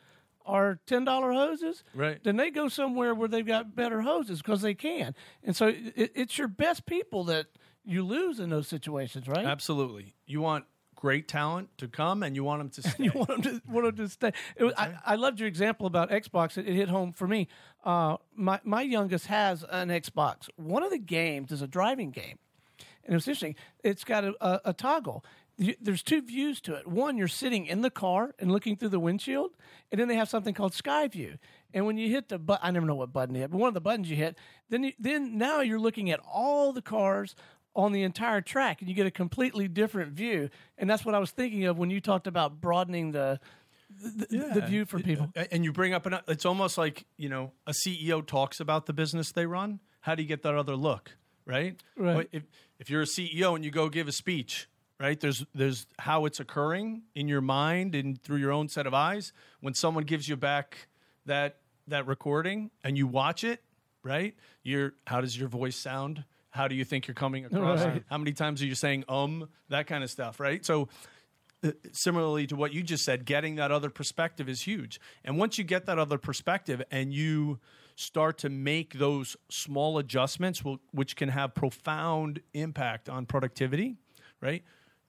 are 0.45 0.79
ten 0.87 1.05
dollar 1.05 1.33
hoses, 1.33 1.85
Right. 1.95 2.23
Then 2.23 2.37
they 2.37 2.51
go 2.51 2.69
somewhere 2.69 3.15
where 3.15 3.29
they've 3.29 3.47
got 3.47 3.75
better 3.75 4.03
hoses 4.03 4.43
because 4.43 4.63
they 4.63 4.75
can. 4.75 5.15
And 5.43 5.57
so 5.57 5.69
it, 5.69 6.13
it's 6.15 6.39
your 6.39 6.49
best 6.49 6.87
people 6.87 7.25
that 7.25 7.47
you 7.85 8.03
lose 8.03 8.41
in 8.41 8.51
those 8.51 8.69
situations, 8.69 9.29
right? 9.29 9.45
Absolutely, 9.47 10.15
you 10.27 10.41
want 10.41 10.65
great 10.97 11.29
talent 11.29 11.69
to 11.77 11.87
come, 11.87 12.23
and 12.23 12.35
you 12.35 12.43
want 12.43 12.61
them 12.61 12.71
to 12.71 12.83
stay. 12.91 13.05
you 13.05 13.13
want 13.15 13.29
them 13.29 13.43
to 13.43 13.63
want 13.69 13.97
them 13.97 14.07
to 14.07 14.09
stay. 14.13 14.33
It 14.57 14.65
was, 14.65 14.75
I, 14.79 14.95
I 15.05 15.15
loved 15.17 15.39
your 15.39 15.49
example 15.49 15.87
about 15.87 16.11
Xbox. 16.11 16.57
It, 16.57 16.67
it 16.69 16.75
hit 16.75 16.89
home 16.89 17.13
for 17.13 17.27
me. 17.29 17.49
Uh, 17.85 18.17
my 18.35 18.61
my 18.65 18.83
youngest 18.83 19.27
has 19.27 19.65
an 19.71 19.89
Xbox. 19.89 20.49
One 20.57 20.83
of 20.83 20.91
the 20.91 20.99
games 20.99 21.53
is 21.53 21.61
a 21.63 21.67
driving 21.67 22.11
game, 22.11 22.39
and 23.05 23.17
it's 23.17 23.29
interesting. 23.29 23.55
It's 23.83 24.05
got 24.05 24.25
a, 24.25 24.35
a, 24.41 24.61
a 24.67 24.73
toggle. 24.73 25.25
You- 25.57 25.77
There's 25.81 26.03
two 26.03 26.21
views 26.23 26.61
to 26.63 26.75
it. 26.75 26.87
One, 26.87 27.17
you're 27.17 27.29
sitting 27.29 27.67
in 27.67 27.81
the 27.83 27.91
car 27.91 28.35
and 28.39 28.51
looking 28.51 28.77
through 28.77 28.89
the 28.91 28.99
windshield, 29.01 29.53
and 29.93 30.01
then 30.01 30.09
they 30.09 30.17
have 30.17 30.29
something 30.29 30.55
called 30.55 30.75
Sky 30.75 31.07
View. 31.09 31.39
And 31.73 31.87
when 31.87 31.97
you 31.97 32.11
hit 32.11 32.29
the 32.29 32.39
button, 32.39 32.67
I 32.67 32.71
never 32.71 32.87
know 32.87 32.95
what 32.97 33.13
button 33.13 33.35
you 33.35 33.41
hit, 33.43 33.51
but 33.51 33.59
one 33.59 33.69
of 33.69 33.75
the 33.75 33.81
buttons 33.81 34.11
you 34.11 34.17
hit, 34.17 34.37
then 34.69 34.85
you, 34.85 34.93
then 34.99 35.39
now 35.39 35.61
you're 35.61 35.79
looking 35.79 36.11
at 36.11 36.21
all 36.21 36.73
the 36.73 36.83
cars 36.83 37.35
on 37.77 37.93
the 37.93 38.03
entire 38.05 38.41
track, 38.41 38.81
and 38.81 38.89
you 38.89 38.95
get 38.95 39.07
a 39.07 39.11
completely 39.11 39.67
different 39.69 40.13
view. 40.13 40.49
And 40.79 40.89
that's 40.89 41.05
what 41.05 41.15
I 41.15 41.19
was 41.19 41.31
thinking 41.33 41.65
of 41.65 41.77
when 41.79 41.91
you 41.91 42.01
talked 42.01 42.27
about 42.27 42.61
broadening 42.61 43.13
the 43.13 43.41
the, 44.03 44.51
the 44.55 44.61
view 44.67 44.85
for 44.87 44.99
people. 44.99 45.31
And 45.53 45.65
you 45.65 45.73
bring 45.73 45.93
up 45.95 46.05
an. 46.07 46.19
It's 46.27 46.45
almost 46.45 46.77
like 46.79 47.05
you 47.17 47.29
know 47.29 47.53
a 47.67 47.73
CEO 47.73 48.27
talks 48.27 48.59
about 48.61 48.87
the 48.87 48.93
business 48.93 49.31
they 49.33 49.47
run. 49.47 49.81
How 50.01 50.15
do 50.17 50.23
you 50.23 50.29
get 50.29 50.43
that 50.43 50.55
other 50.55 50.75
look, 50.77 51.17
right? 51.47 51.81
Right. 51.97 52.29
If 52.33 52.43
if 52.81 52.91
you're 52.91 53.03
a 53.03 53.07
CEO 53.07 53.55
and 53.55 53.65
you 53.65 53.71
go 53.71 53.89
give 53.89 54.09
a 54.09 54.13
speech, 54.13 54.69
right? 55.01 55.19
There's 55.19 55.45
there's 55.55 55.87
how 55.99 56.25
it's 56.25 56.41
occurring 56.41 57.03
in 57.15 57.29
your 57.29 57.41
mind 57.41 57.95
and 57.95 58.21
through 58.23 58.39
your 58.39 58.53
own 58.53 58.69
set 58.69 58.87
of 58.87 58.95
eyes. 58.95 59.33
When 59.61 59.75
someone 59.75 60.05
gives 60.05 60.29
you 60.29 60.37
back 60.37 60.89
that 61.27 61.59
that 61.89 62.07
recording 62.07 62.71
and 62.83 62.97
you 62.97 63.07
watch 63.07 63.45
it, 63.45 63.63
right? 64.03 64.35
You're 64.63 64.95
how 65.07 65.21
does 65.21 65.39
your 65.39 65.49
voice 65.49 65.77
sound? 65.77 66.25
How 66.51 66.69
do 66.69 66.77
you 66.77 66.85
think 66.85 67.09
you're 67.09 67.15
coming 67.15 67.45
across? 67.45 67.85
Right. 67.85 68.05
How 68.09 68.19
many 68.19 68.33
times 68.33 68.63
are 68.63 68.67
you 68.67 68.77
saying 68.77 69.05
um? 69.09 69.49
That 69.71 69.87
kind 69.87 70.05
of 70.05 70.11
stuff, 70.11 70.39
right? 70.39 70.65
So 70.65 70.89
uh, 71.65 71.73
similarly 71.93 72.47
to 72.47 72.57
what 72.57 72.73
you 72.73 72.83
just 72.83 73.05
said, 73.05 73.25
getting 73.25 73.57
that 73.57 73.73
other 73.73 73.91
perspective 73.91 74.49
is 74.49 74.63
huge. 74.63 75.01
And 75.25 75.39
once 75.39 75.59
you 75.59 75.65
get 75.65 75.87
that 75.87 75.99
other 75.99 76.19
perspective 76.19 76.83
and 76.91 77.13
you 77.13 77.59
start 77.97 78.39
to 78.39 78.49
make 78.49 78.99
those 78.99 79.37
small 79.51 79.99
adjustments, 79.99 80.63
which 80.93 81.17
can 81.17 81.29
have 81.31 81.55
profound 81.55 82.41
impact 82.53 83.09
on 83.09 83.25
productivity, 83.25 83.97
right? 84.41 84.63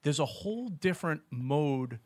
There's 0.06 0.20
a 0.20 0.24
whole 0.24 0.68
different 0.68 1.22
mode 1.32 1.98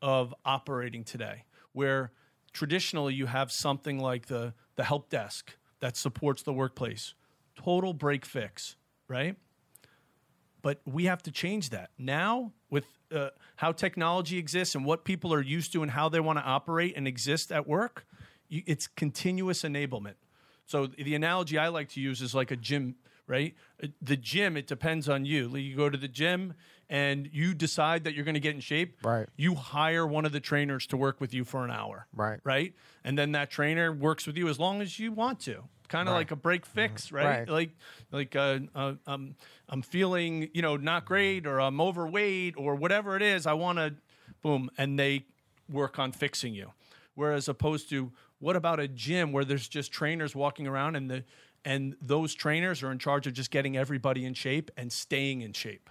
of 0.00 0.32
operating 0.44 1.02
today 1.02 1.44
where 1.72 2.12
traditionally 2.52 3.14
you 3.14 3.26
have 3.26 3.50
something 3.50 3.98
like 3.98 4.26
the, 4.26 4.54
the 4.76 4.84
help 4.84 5.10
desk 5.10 5.56
that 5.80 5.96
supports 5.96 6.44
the 6.44 6.52
workplace, 6.52 7.14
total 7.56 7.92
break 7.92 8.24
fix, 8.24 8.76
right? 9.08 9.34
but 10.62 10.80
we 10.86 11.06
have 11.06 11.20
to 11.24 11.32
change 11.32 11.70
that. 11.70 11.90
Now 11.98 12.52
with 12.70 12.84
uh, 13.10 13.30
how 13.56 13.72
technology 13.72 14.38
exists 14.38 14.76
and 14.76 14.84
what 14.84 15.04
people 15.04 15.34
are 15.34 15.42
used 15.42 15.72
to 15.72 15.82
and 15.82 15.90
how 15.90 16.08
they 16.08 16.20
want 16.20 16.38
to 16.38 16.44
operate 16.44 16.94
and 16.96 17.08
exist 17.08 17.50
at 17.50 17.66
work 17.66 18.06
you, 18.48 18.62
it's 18.66 18.86
continuous 18.86 19.62
enablement. 19.62 20.14
So 20.66 20.86
the 20.86 21.16
analogy 21.16 21.58
i 21.58 21.68
like 21.68 21.88
to 21.90 22.00
use 22.00 22.22
is 22.22 22.36
like 22.36 22.52
a 22.52 22.56
gym 22.56 22.94
right 23.28 23.54
Uh, 23.82 23.86
the 24.02 24.16
gym 24.16 24.56
it 24.56 24.66
depends 24.66 25.08
on 25.08 25.24
you 25.24 25.54
you 25.56 25.76
go 25.76 25.88
to 25.88 25.98
the 25.98 26.08
gym 26.08 26.54
and 26.88 27.28
you 27.32 27.54
decide 27.54 28.02
that 28.04 28.14
you're 28.14 28.24
going 28.24 28.34
to 28.34 28.40
get 28.40 28.54
in 28.54 28.60
shape 28.60 28.96
Right. 29.04 29.28
you 29.36 29.54
hire 29.54 30.06
one 30.06 30.24
of 30.24 30.32
the 30.32 30.40
trainers 30.40 30.86
to 30.88 30.96
work 30.96 31.20
with 31.20 31.32
you 31.32 31.44
for 31.44 31.64
an 31.64 31.70
hour 31.70 32.06
Right. 32.12 32.40
right 32.42 32.74
and 33.04 33.16
then 33.16 33.32
that 33.32 33.50
trainer 33.50 33.92
works 33.92 34.26
with 34.26 34.36
you 34.36 34.48
as 34.48 34.58
long 34.58 34.80
as 34.82 34.98
you 34.98 35.12
want 35.12 35.38
to 35.40 35.64
kind 35.88 36.08
of 36.08 36.12
Right. 36.14 36.20
like 36.20 36.30
a 36.32 36.36
break 36.36 36.66
fix 36.66 37.12
right, 37.12 37.24
Right. 37.40 37.48
like 37.48 37.70
like 38.10 38.34
uh, 38.36 38.58
uh, 38.74 38.94
um, 39.06 39.36
I'm 39.68 39.82
feeling 39.82 40.50
you 40.54 40.62
know 40.62 40.76
not 40.76 41.04
great 41.04 41.46
or 41.46 41.60
I'm 41.60 41.80
overweight 41.80 42.54
or 42.56 42.74
whatever 42.74 43.14
it 43.16 43.22
is 43.22 43.46
I 43.46 43.52
want 43.52 43.78
to 43.78 43.94
boom 44.42 44.70
and 44.78 44.98
they 44.98 45.26
work 45.68 45.98
on 45.98 46.12
fixing 46.12 46.54
you 46.54 46.72
whereas 47.14 47.48
opposed 47.48 47.88
to 47.90 48.12
what 48.38 48.54
about 48.54 48.78
a 48.78 48.86
gym 48.86 49.32
where 49.32 49.44
there's 49.44 49.66
just 49.66 49.90
trainers 49.90 50.34
walking 50.36 50.66
around 50.68 50.94
and 50.94 51.10
the 51.10 51.24
and 51.64 51.96
those 52.00 52.34
trainers 52.34 52.82
are 52.82 52.90
in 52.92 52.98
charge 52.98 53.26
of 53.26 53.32
just 53.32 53.50
getting 53.50 53.76
everybody 53.76 54.24
in 54.24 54.34
shape 54.34 54.70
and 54.76 54.92
staying 54.92 55.40
in 55.40 55.52
shape 55.52 55.90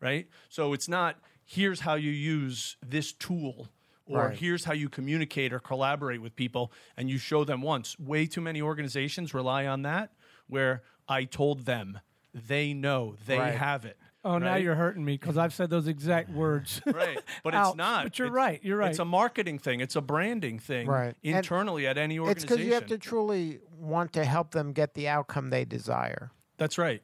right 0.00 0.28
so 0.48 0.72
it's 0.72 0.88
not 0.88 1.16
here's 1.44 1.80
how 1.80 1.94
you 1.94 2.10
use 2.10 2.76
this 2.86 3.12
tool 3.12 3.68
or 4.06 4.28
Right. 4.28 4.36
here's 4.38 4.64
how 4.64 4.72
you 4.72 4.88
communicate 4.88 5.52
or 5.52 5.58
collaborate 5.58 6.22
with 6.22 6.34
people 6.36 6.72
and 6.96 7.10
you 7.10 7.18
show 7.18 7.44
them 7.44 7.60
once 7.62 7.98
way 7.98 8.26
too 8.26 8.40
many 8.40 8.62
organizations 8.62 9.34
rely 9.34 9.66
on 9.66 9.82
that 9.82 10.12
where 10.46 10.82
i 11.08 11.24
told 11.24 11.66
them 11.66 11.98
they 12.34 12.72
know 12.72 13.16
they 13.26 13.38
Right. 13.38 13.54
have 13.54 13.84
it 13.84 13.98
Oh, 14.24 14.38
now 14.38 14.56
you're 14.56 14.74
hurting 14.74 15.04
me 15.04 15.12
because 15.14 15.38
I've 15.38 15.54
said 15.54 15.70
those 15.70 15.86
exact 15.86 16.28
words. 16.30 16.80
right 16.86 17.18
but 17.44 17.54
it's 17.54 17.68
Ouch. 17.68 17.76
not 17.76 18.04
But 18.04 18.18
you're 18.18 18.26
It's- 18.28 18.36
right. 18.36 18.60
You're 18.62 18.76
right. 18.78 18.90
it's 18.90 18.98
a 18.98 19.04
marketing 19.04 19.58
thing 19.58 19.80
it's 19.80 19.96
a 19.96 20.00
branding 20.00 20.58
thing 20.58 20.86
Right. 20.88 21.14
And 21.24 21.36
internally 21.36 21.86
at 21.86 21.96
any 21.98 22.18
organization. 22.18 22.44
It's 22.44 22.52
because 22.52 22.66
you 22.66 22.74
have 22.74 22.86
to 22.86 22.98
truly 22.98 23.60
want 23.76 24.12
to 24.14 24.24
help 24.24 24.50
them 24.50 24.72
get 24.72 24.94
the 24.94 25.08
outcome 25.08 25.50
they 25.50 25.64
desire. 25.64 26.30
that's 26.56 26.76
right 26.78 27.02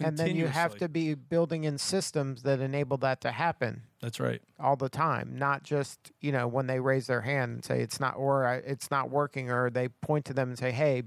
And 0.00 0.16
then 0.18 0.36
you 0.36 0.46
have 0.46 0.76
to 0.76 0.88
be 0.88 1.14
building 1.14 1.64
in 1.64 1.78
systems 1.78 2.42
that 2.42 2.60
enable 2.60 2.98
that 2.98 3.20
to 3.22 3.30
happen 3.32 3.82
that's 4.02 4.20
right 4.20 4.40
all 4.58 4.76
the 4.76 4.88
time, 4.88 5.36
not 5.36 5.62
just, 5.62 6.10
you 6.20 6.32
know, 6.32 6.46
when 6.48 6.66
they 6.66 6.80
raise 6.80 7.06
their 7.06 7.20
hand 7.22 7.52
and 7.52 7.64
say 7.64 7.80
it's 7.80 8.00
not 8.00 8.14
or 8.16 8.46
uh, 8.46 8.60
it's 8.64 8.90
not 8.90 9.10
working 9.10 9.50
or 9.50 9.68
they 9.70 9.88
point 9.88 10.24
to 10.26 10.32
them 10.32 10.48
and 10.50 10.58
say, 10.58 10.70
"Hey, 10.70 11.02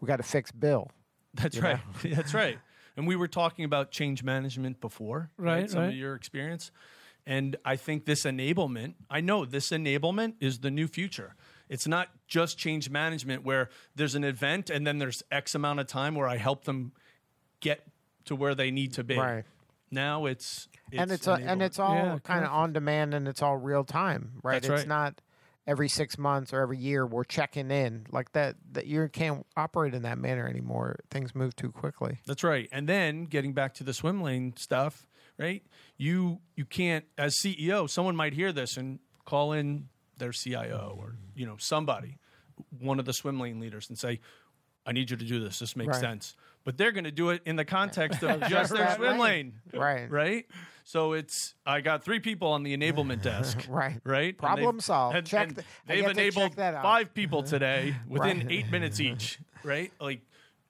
we 0.00 0.06
got 0.06 0.18
to 0.18 0.22
fix 0.22 0.52
Bill." 0.52 0.88
That's 1.34 1.56
you 1.56 1.62
right. 1.62 1.80
That's 2.04 2.34
right. 2.34 2.58
And 2.98 3.06
we 3.06 3.14
were 3.14 3.28
talking 3.28 3.64
about 3.64 3.92
change 3.92 4.24
management 4.24 4.80
before, 4.80 5.30
Right, 5.38 5.70
Some 5.70 5.82
right. 5.82 5.88
of 5.90 5.94
your 5.94 6.16
experience. 6.16 6.72
And 7.24 7.54
I 7.64 7.76
think 7.76 8.06
this 8.06 8.24
enablement, 8.24 8.94
I 9.08 9.20
know 9.20 9.44
this 9.44 9.70
enablement 9.70 10.34
is 10.40 10.58
the 10.58 10.70
new 10.70 10.88
future. 10.88 11.36
It's 11.68 11.86
not 11.86 12.08
just 12.26 12.58
change 12.58 12.90
management 12.90 13.44
where 13.44 13.68
there's 13.94 14.16
an 14.16 14.24
event 14.24 14.68
and 14.68 14.84
then 14.84 14.98
there's 14.98 15.22
X 15.30 15.54
amount 15.54 15.78
of 15.78 15.86
time 15.86 16.16
where 16.16 16.26
I 16.26 16.38
help 16.38 16.64
them 16.64 16.90
get 17.60 17.86
to 18.24 18.34
where 18.34 18.56
they 18.56 18.72
need 18.72 18.94
to 18.94 19.04
be. 19.04 19.16
Right. 19.16 19.44
Now 19.92 20.26
it's, 20.26 20.66
and 20.92 21.12
it's 21.12 21.28
a, 21.28 21.34
and 21.34 21.62
it's 21.62 21.78
all 21.78 21.94
Yeah, 21.94 22.18
kind 22.24 22.44
of 22.44 22.50
on 22.50 22.72
demand 22.72 23.14
and 23.14 23.28
it's 23.28 23.42
all 23.42 23.56
real 23.58 23.84
time, 23.84 24.40
right? 24.42 24.54
That's 24.60 24.66
it's 24.66 24.80
right. 24.80 24.88
not 24.88 25.20
every 25.68 25.88
6 25.88 26.16
months 26.18 26.52
or 26.52 26.60
every 26.60 26.78
year 26.78 27.06
we're 27.06 27.22
checking 27.22 27.70
in 27.70 28.06
like 28.10 28.32
that 28.32 28.56
that 28.72 28.86
you 28.86 29.06
can't 29.12 29.46
operate 29.56 29.94
in 29.94 30.02
that 30.02 30.16
manner 30.18 30.48
anymore. 30.48 30.96
Things 31.10 31.34
move 31.34 31.54
too 31.54 31.70
quickly. 31.70 32.18
That's 32.26 32.42
right. 32.42 32.68
And 32.72 32.88
then 32.88 33.24
getting 33.26 33.52
back 33.52 33.74
to 33.74 33.84
the 33.84 33.92
swim 33.92 34.22
lane 34.22 34.54
stuff, 34.56 35.06
right? 35.38 35.62
You 35.98 36.40
you 36.56 36.64
can't 36.64 37.04
as 37.18 37.36
CEO, 37.38 37.88
someone 37.88 38.16
might 38.16 38.32
hear 38.32 38.50
this 38.50 38.76
and 38.78 38.98
call 39.26 39.52
in 39.52 39.88
their 40.16 40.32
CIO 40.32 40.96
or 40.98 41.16
you 41.36 41.44
know 41.46 41.56
somebody, 41.58 42.16
one 42.80 42.98
of 42.98 43.04
the 43.04 43.12
swim 43.12 43.38
lane 43.38 43.60
leaders, 43.60 43.88
and 43.90 43.98
say, 43.98 44.20
"I 44.86 44.92
need 44.92 45.10
you 45.10 45.16
to 45.18 45.24
do 45.24 45.38
this. 45.38 45.58
This 45.58 45.76
makes 45.76 45.88
Right. 45.88 46.00
sense." 46.00 46.34
But 46.64 46.76
they're 46.76 46.92
going 46.92 47.04
to 47.04 47.12
do 47.12 47.30
it 47.30 47.42
in 47.46 47.56
the 47.56 47.64
context 47.64 48.22
of 48.22 48.40
just 48.48 48.72
their 48.72 48.94
swim 48.96 49.18
lane, 49.18 49.60
Right. 49.72 50.10
right? 50.10 50.46
So 50.88 51.12
it's 51.12 51.54
I 51.66 51.82
got 51.82 52.02
three 52.02 52.18
people 52.18 52.48
on 52.48 52.62
the 52.62 52.74
enablement 52.74 53.20
desk, 53.32 53.66
Right. 53.68 54.00
right? 54.04 54.36
Problem 54.38 54.76
they've- 54.76 54.84
solved. 54.84 55.16
and- 55.18 55.26
Check 55.26 55.48
and 55.48 55.56
the- 55.58 55.64
they've 55.86 55.98
get 55.98 56.06
check 56.06 56.16
enabled 56.16 56.52
that 56.56 56.82
five 56.82 57.12
people 57.12 57.42
today 57.42 57.94
within 58.08 58.38
Right. 58.38 58.46
eight 58.50 58.70
minutes 58.70 58.98
each, 58.98 59.38
right? 59.62 59.92
Like 60.00 60.22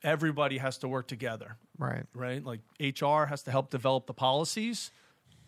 everybody 0.02 0.58
has 0.58 0.76
to 0.78 0.88
work 0.88 1.06
together 1.06 1.56
Right. 1.78 2.04
right? 2.14 2.42
Like 2.44 2.58
HR 2.80 3.26
has 3.26 3.44
to 3.44 3.52
help 3.52 3.70
develop 3.70 4.08
the 4.08 4.12
policies 4.12 4.90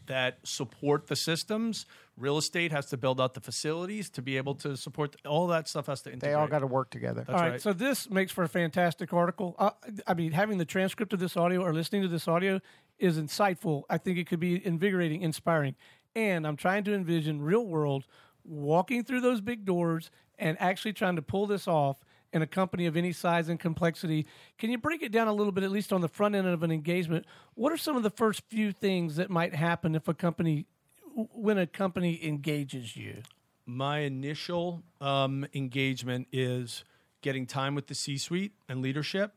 that 0.06 0.38
support 0.44 1.08
the 1.08 1.16
systems. 1.16 1.84
Real 2.16 2.38
estate 2.38 2.70
has 2.70 2.86
to 2.90 2.96
build 2.96 3.20
out 3.20 3.34
the 3.34 3.40
facilities 3.40 4.08
to 4.10 4.22
be 4.22 4.36
able 4.36 4.54
to 4.56 4.76
support 4.76 5.16
all 5.26 5.48
that 5.48 5.66
stuff 5.66 5.86
has 5.86 6.00
to 6.02 6.10
integrate. 6.12 6.30
They 6.30 6.34
all 6.34 6.46
got 6.46 6.60
to 6.60 6.66
work 6.68 6.90
together. 6.90 7.24
That's 7.26 7.30
All 7.30 7.40
right, 7.40 7.50
right. 7.52 7.60
so 7.60 7.72
this 7.72 8.08
makes 8.08 8.30
for 8.30 8.44
a 8.44 8.48
fantastic 8.48 9.12
article. 9.12 9.56
Uh, 9.58 9.70
I 10.06 10.14
mean, 10.14 10.30
having 10.30 10.58
the 10.58 10.64
transcript 10.64 11.12
of 11.12 11.18
this 11.18 11.36
audio 11.36 11.60
or 11.60 11.74
listening 11.74 12.02
to 12.02 12.08
this 12.08 12.28
audio 12.28 12.60
is 13.00 13.18
insightful. 13.18 13.82
I 13.90 13.98
think 13.98 14.18
it 14.18 14.26
could 14.28 14.40
be 14.40 14.64
invigorating, 14.64 15.22
inspiring. 15.22 15.74
And 16.14 16.46
I'm 16.46 16.56
trying 16.56 16.84
to 16.84 16.94
envision 16.94 17.40
real 17.40 17.66
world 17.66 18.04
walking 18.44 19.04
through 19.04 19.20
those 19.20 19.40
big 19.40 19.64
doors 19.64 20.10
and 20.38 20.56
actually 20.60 20.92
trying 20.92 21.16
to 21.16 21.22
pull 21.22 21.46
this 21.46 21.68
off 21.68 22.04
in 22.32 22.42
a 22.42 22.46
company 22.46 22.86
of 22.86 22.96
any 22.96 23.12
size 23.12 23.48
and 23.48 23.58
complexity. 23.58 24.26
Can 24.58 24.70
you 24.70 24.78
break 24.78 25.02
it 25.02 25.12
down 25.12 25.28
a 25.28 25.32
little 25.32 25.52
bit, 25.52 25.64
at 25.64 25.70
least 25.70 25.92
on 25.92 26.00
the 26.00 26.08
front 26.08 26.34
end 26.34 26.46
of 26.46 26.62
an 26.62 26.70
engagement? 26.70 27.26
What 27.54 27.72
are 27.72 27.76
some 27.76 27.96
of 27.96 28.02
the 28.02 28.10
first 28.10 28.42
few 28.48 28.72
things 28.72 29.16
that 29.16 29.30
might 29.30 29.54
happen 29.54 29.94
if 29.94 30.06
a 30.08 30.14
company, 30.14 30.66
when 31.14 31.58
a 31.58 31.66
company 31.66 32.24
engages 32.24 32.96
you? 32.96 33.22
My 33.66 34.00
initial 34.00 34.82
um, 35.00 35.46
engagement 35.54 36.28
is 36.32 36.84
getting 37.22 37.46
time 37.46 37.74
with 37.74 37.88
the 37.88 37.94
C-suite 37.94 38.52
and 38.68 38.80
leadership, 38.80 39.34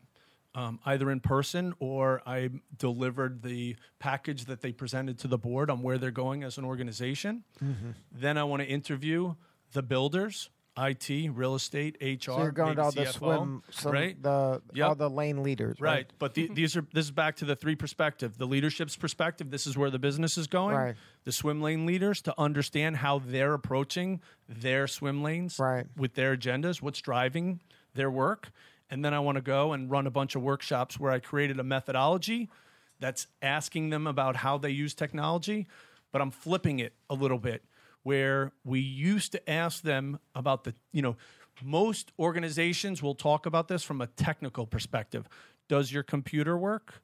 um, 0.55 0.79
either 0.85 1.09
in 1.11 1.19
person 1.19 1.73
or 1.79 2.21
I 2.25 2.49
delivered 2.77 3.41
the 3.41 3.75
package 3.99 4.45
that 4.45 4.61
they 4.61 4.71
presented 4.71 5.17
to 5.19 5.27
the 5.27 5.37
board 5.37 5.69
on 5.69 5.81
where 5.81 5.97
they're 5.97 6.11
going 6.11 6.43
as 6.43 6.57
an 6.57 6.65
organization. 6.65 7.43
Mm-hmm. 7.63 7.91
Then 8.11 8.37
I 8.37 8.43
want 8.43 8.61
to 8.61 8.67
interview 8.67 9.35
the 9.71 9.81
builders. 9.81 10.49
IT, 10.75 11.07
real 11.35 11.53
estate, 11.53 11.97
HR, 12.01 12.17
So 12.31 12.37
you're 12.41 12.51
going 12.51 12.77
to 12.77 12.81
all 12.81 12.91
the 12.91 13.03
CFO, 13.03 13.13
swim, 13.13 13.61
some, 13.69 13.91
right? 13.91 14.19
the 14.19 14.59
Yep. 14.73 14.87
all 14.89 14.95
the 14.95 15.07
lane 15.07 15.43
leaders, 15.43 15.79
right? 15.79 15.91
Right. 15.97 16.11
But 16.17 16.33
the, 16.33 16.47
these 16.51 16.75
are 16.75 16.83
this 16.91 17.05
is 17.05 17.11
back 17.11 17.35
to 17.37 17.45
the 17.45 17.55
three 17.55 17.75
perspective. 17.75 18.39
The 18.39 18.47
leadership's 18.47 18.95
perspective, 18.95 19.51
this 19.51 19.67
is 19.67 19.77
where 19.77 19.91
the 19.91 19.99
business 19.99 20.35
is 20.35 20.47
going. 20.47 20.75
Right. 20.75 20.95
The 21.25 21.31
swim 21.31 21.61
lane 21.61 21.85
leaders 21.85 22.23
to 22.23 22.33
understand 22.39 22.97
how 22.97 23.19
they're 23.19 23.53
approaching 23.53 24.19
their 24.49 24.87
swim 24.87 25.21
lanes 25.21 25.59
Right. 25.59 25.85
with 25.95 26.15
their 26.15 26.35
agendas, 26.35 26.81
what's 26.81 27.01
driving 27.01 27.61
their 27.93 28.09
work. 28.09 28.49
And 28.93 29.03
then 29.03 29.11
I 29.11 29.19
want 29.21 29.37
to 29.37 29.41
go 29.41 29.73
and 29.73 29.89
run 29.89 30.05
a 30.05 30.11
bunch 30.11 30.35
of 30.35 30.43
workshops 30.43 30.99
where 30.99 31.11
I 31.11 31.17
created 31.17 31.59
a 31.59 31.63
methodology 31.63 32.51
that's 32.99 33.25
asking 33.41 33.89
them 33.89 34.05
about 34.05 34.35
how 34.35 34.59
they 34.59 34.69
use 34.69 34.93
technology, 34.93 35.65
but 36.11 36.21
I'm 36.21 36.29
flipping 36.29 36.77
it 36.77 36.93
a 37.09 37.15
little 37.15 37.39
bit 37.39 37.63
where 38.03 38.51
we 38.63 38.79
used 38.79 39.31
to 39.31 39.49
ask 39.49 39.81
them 39.81 40.19
about 40.35 40.63
the, 40.63 40.75
you 40.91 41.01
know, 41.01 41.15
most 41.63 42.11
organizations 42.19 43.01
will 43.01 43.15
talk 43.15 43.47
about 43.47 43.67
this 43.67 43.81
from 43.81 43.99
a 43.99 44.05
technical 44.05 44.67
perspective. 44.67 45.27
Does 45.67 45.91
your 45.91 46.03
computer 46.03 46.55
work? 46.55 47.01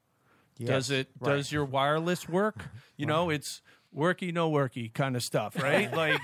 Does 0.64 0.92
it 0.92 1.08
right. 1.18 1.38
does 1.38 1.50
your 1.50 1.64
wireless 1.64 2.28
work? 2.28 2.66
You 2.96 3.06
know, 3.06 3.30
it's 3.30 3.62
worky 3.92 4.32
no 4.32 4.48
worky 4.48 4.94
kind 4.94 5.16
of 5.16 5.24
stuff, 5.24 5.60
right? 5.60 5.92
like 5.96 6.20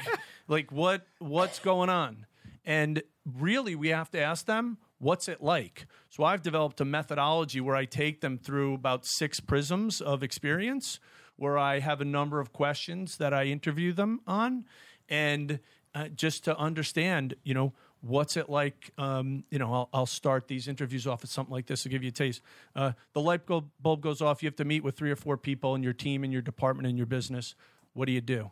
like 0.46 0.70
what 0.70 1.08
what's 1.18 1.58
going 1.58 1.88
on? 1.88 2.24
And 2.64 3.02
really 3.24 3.74
we 3.74 3.88
have 3.88 4.12
to 4.12 4.20
ask 4.20 4.46
them 4.46 4.78
what's 4.98 5.28
it 5.28 5.42
like? 5.42 5.86
So 6.08 6.24
I've 6.24 6.42
developed 6.42 6.80
a 6.80 6.84
methodology 6.84 7.60
where 7.60 7.76
I 7.76 7.84
take 7.84 8.20
them 8.20 8.38
through 8.38 8.74
about 8.74 9.04
6 9.06 9.40
prisms 9.40 10.00
of 10.00 10.22
experience 10.22 11.00
where 11.36 11.58
I 11.58 11.80
have 11.80 12.00
a 12.00 12.04
number 12.04 12.40
of 12.40 12.52
questions 12.52 13.18
that 13.18 13.34
I 13.34 13.44
interview 13.44 13.92
them 13.92 14.20
on 14.26 14.64
and 15.08 15.60
uh, 15.94 16.08
just 16.08 16.44
to 16.44 16.56
understand, 16.58 17.34
you 17.42 17.54
know, 17.54 17.72
what's 18.00 18.36
it 18.36 18.48
like? 18.48 18.90
Um, 18.98 19.44
you 19.50 19.58
know, 19.58 19.72
I'll, 19.72 19.88
I'll 19.92 20.06
start 20.06 20.48
these 20.48 20.68
interviews 20.68 21.06
off 21.06 21.22
with 21.22 21.30
something 21.30 21.52
like 21.52 21.66
this 21.66 21.82
to 21.84 21.88
give 21.88 22.02
you 22.02 22.08
a 22.08 22.12
taste. 22.12 22.42
Uh, 22.74 22.92
the 23.12 23.20
light 23.20 23.46
bulb 23.46 24.00
goes 24.00 24.20
off. 24.20 24.42
You 24.42 24.48
have 24.48 24.56
to 24.56 24.64
meet 24.64 24.84
with 24.84 24.96
three 24.96 25.10
or 25.10 25.16
four 25.16 25.36
people 25.36 25.74
in 25.74 25.82
your 25.82 25.92
team, 25.92 26.24
in 26.24 26.32
your 26.32 26.42
department, 26.42 26.86
in 26.86 26.96
your 26.96 27.06
business. 27.06 27.54
What 27.94 28.06
do 28.06 28.12
you 28.12 28.20
do? 28.20 28.50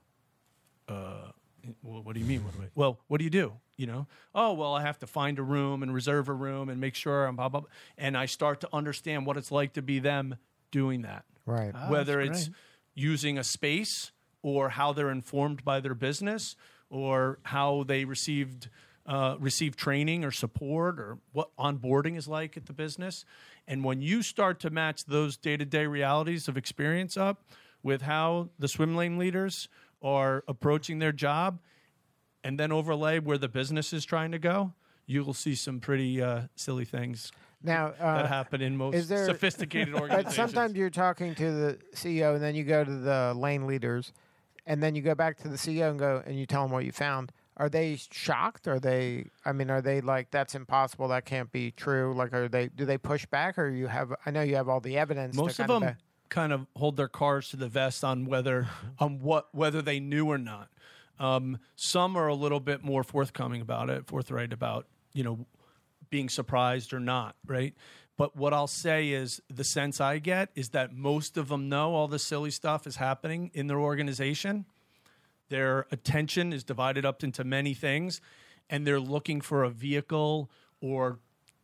Uh, 0.88 1.30
what 1.82 2.14
do 2.14 2.20
you 2.20 2.26
mean? 2.26 2.44
What 2.44 2.54
do 2.54 2.62
I, 2.62 2.66
well, 2.74 3.00
what 3.08 3.18
do 3.18 3.24
you 3.24 3.30
do? 3.30 3.54
You 3.76 3.86
know, 3.86 4.06
oh 4.34 4.52
well, 4.52 4.74
I 4.74 4.82
have 4.82 4.98
to 5.00 5.06
find 5.06 5.38
a 5.38 5.42
room 5.42 5.82
and 5.82 5.92
reserve 5.92 6.28
a 6.28 6.32
room 6.32 6.68
and 6.68 6.80
make 6.80 6.94
sure 6.94 7.26
I'm 7.26 7.36
blah 7.36 7.48
blah, 7.48 7.60
blah. 7.60 7.70
and 7.98 8.16
I 8.16 8.26
start 8.26 8.60
to 8.60 8.68
understand 8.72 9.26
what 9.26 9.36
it's 9.36 9.50
like 9.50 9.72
to 9.74 9.82
be 9.82 9.98
them 9.98 10.36
doing 10.70 11.02
that. 11.02 11.24
Right. 11.46 11.72
Ah, 11.74 11.88
Whether 11.88 12.24
that's 12.24 12.38
it's 12.40 12.48
great. 12.48 12.56
using 12.94 13.38
a 13.38 13.44
space 13.44 14.12
or 14.42 14.70
how 14.70 14.92
they're 14.92 15.10
informed 15.10 15.64
by 15.64 15.80
their 15.80 15.94
business 15.94 16.56
or 16.90 17.38
how 17.42 17.84
they 17.86 18.04
received 18.04 18.68
uh, 19.06 19.36
received 19.38 19.78
training 19.78 20.24
or 20.24 20.30
support 20.30 20.98
or 20.98 21.18
what 21.32 21.50
onboarding 21.58 22.16
is 22.16 22.26
like 22.26 22.56
at 22.56 22.66
the 22.66 22.72
business. 22.72 23.24
And 23.68 23.84
when 23.84 24.00
you 24.00 24.22
start 24.22 24.60
to 24.60 24.70
match 24.70 25.04
those 25.04 25.36
day 25.36 25.56
to 25.58 25.64
day 25.64 25.86
realities 25.86 26.48
of 26.48 26.56
experience 26.56 27.16
up 27.16 27.44
with 27.82 28.02
how 28.02 28.48
the 28.58 28.68
swim 28.68 28.96
lane 28.96 29.18
leaders 29.18 29.68
are 30.00 30.42
approaching 30.48 31.00
their 31.00 31.12
job, 31.12 31.58
and 32.44 32.60
then 32.60 32.70
overlay 32.70 33.18
where 33.18 33.38
the 33.38 33.48
business 33.48 33.92
is 33.92 34.04
trying 34.04 34.30
to 34.32 34.38
go, 34.38 34.72
you 35.06 35.24
will 35.24 35.34
see 35.34 35.54
some 35.54 35.80
pretty 35.80 36.22
uh, 36.22 36.42
silly 36.54 36.84
things 36.84 37.32
Now, 37.62 37.88
uh, 37.98 38.18
that 38.22 38.26
happen 38.28 38.60
in 38.60 38.76
most 38.76 39.08
there- 39.08 39.24
sophisticated 39.26 39.92
But 39.94 40.02
organizations. 40.02 40.34
sometimes 40.36 40.74
you're 40.76 40.90
talking 40.90 41.34
to 41.34 41.50
the 41.52 41.78
CEO, 41.94 42.34
and 42.34 42.42
then 42.42 42.54
you 42.54 42.62
go 42.64 42.84
to 42.84 42.90
the 42.94 43.34
lane 43.36 43.66
leaders, 43.66 44.12
and 44.66 44.82
then 44.82 44.94
you 44.94 45.02
go 45.02 45.14
back 45.14 45.38
to 45.38 45.48
the 45.48 45.56
CEO 45.56 45.90
and 45.90 45.98
go 45.98 46.22
and 46.24 46.38
you 46.38 46.46
tell 46.46 46.62
them 46.62 46.70
what 46.70 46.84
you 46.84 46.92
found. 46.92 47.32
Are 47.56 47.68
they 47.68 47.96
shocked? 48.10 48.66
Are 48.66 48.80
they? 48.80 49.26
I 49.44 49.52
mean, 49.52 49.70
are 49.70 49.80
they 49.80 50.00
like 50.00 50.30
that's 50.32 50.54
impossible? 50.56 51.06
That 51.08 51.24
can't 51.24 51.52
be 51.52 51.70
true. 51.70 52.12
Like, 52.12 52.32
are 52.34 52.48
they? 52.48 52.66
Do 52.68 52.84
they 52.84 52.98
push 52.98 53.26
back, 53.26 53.58
or 53.58 53.68
you 53.70 53.86
have? 53.86 54.12
I 54.26 54.32
know 54.32 54.42
you 54.42 54.56
have 54.56 54.68
all 54.68 54.80
the 54.80 54.98
evidence. 54.98 55.36
most 55.36 55.56
to 55.56 55.62
of 55.62 55.68
them 55.68 55.82
back- 55.82 55.98
kind 56.30 56.52
of 56.52 56.66
hold 56.74 56.96
their 56.96 57.06
cards 57.06 57.50
to 57.50 57.56
the 57.56 57.68
vest 57.68 58.02
on 58.02 58.24
whether 58.24 58.66
on 58.98 59.20
what 59.20 59.54
whether 59.54 59.80
they 59.82 60.00
knew 60.00 60.26
or 60.26 60.38
not. 60.38 60.68
Um, 61.18 61.58
some 61.76 62.16
are 62.16 62.28
a 62.28 62.34
little 62.34 62.60
bit 62.60 62.82
more 62.82 63.02
forthcoming 63.02 63.60
about 63.60 63.90
it, 63.90 64.06
forthright 64.06 64.52
about 64.52 64.86
you 65.12 65.24
know 65.24 65.46
being 66.10 66.28
surprised 66.28 66.92
or 66.92 67.00
not, 67.00 67.36
right? 67.46 67.74
But 68.16 68.36
what 68.36 68.52
I'll 68.52 68.68
say 68.68 69.10
is 69.10 69.42
the 69.52 69.64
sense 69.64 70.00
I 70.00 70.18
get 70.18 70.50
is 70.54 70.70
that 70.70 70.94
most 70.94 71.36
of 71.36 71.48
them 71.48 71.68
know 71.68 71.94
all 71.94 72.06
the 72.06 72.18
silly 72.18 72.50
stuff 72.50 72.86
is 72.86 72.96
happening 72.96 73.50
in 73.54 73.66
their 73.66 73.80
organization. 73.80 74.66
Their 75.48 75.86
attention 75.90 76.52
is 76.52 76.62
divided 76.62 77.04
up 77.04 77.24
into 77.24 77.42
many 77.42 77.74
things, 77.74 78.20
and 78.70 78.86
they're 78.86 79.00
looking 79.00 79.40
for 79.40 79.64
a 79.64 79.70
vehicle 79.70 80.50
or 80.80 81.18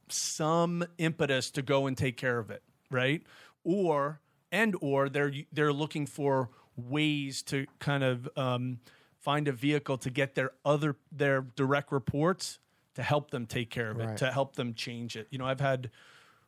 some 0.09 0.85
impetus 0.99 1.51
to 1.53 1.63
go 1.63 1.87
and 1.87 1.97
take 1.97 2.17
care 2.17 2.39
of 2.39 2.51
it, 2.51 2.63
right? 2.91 3.23
Or 3.63 4.21
and 4.51 4.77
or 4.81 5.09
they're 5.09 5.33
they're 5.53 5.73
looking 5.73 6.07
for 6.07 6.51
ways 6.77 7.43
to 7.43 7.67
kind 7.79 8.03
of 8.03 8.29
um, 8.37 8.81
find 9.21 9.47
a 9.49 9.53
vehicle 9.53 9.99
to 9.99 10.11
get 10.11 10.35
their 10.35 10.53
other 10.65 10.97
their 11.13 11.43
direct 11.43 11.93
reports 11.93 12.59
to 12.95 13.03
help 13.03 13.31
them 13.31 13.47
take 13.47 13.71
care 13.71 13.91
of 13.91 14.01
it, 14.01 14.07
Right. 14.07 14.17
to 14.17 14.33
help 14.33 14.57
them 14.57 14.75
change 14.75 15.17
it. 15.17 15.29
You 15.31 15.39
know, 15.39 15.47
I've 15.47 15.61
had 15.61 15.91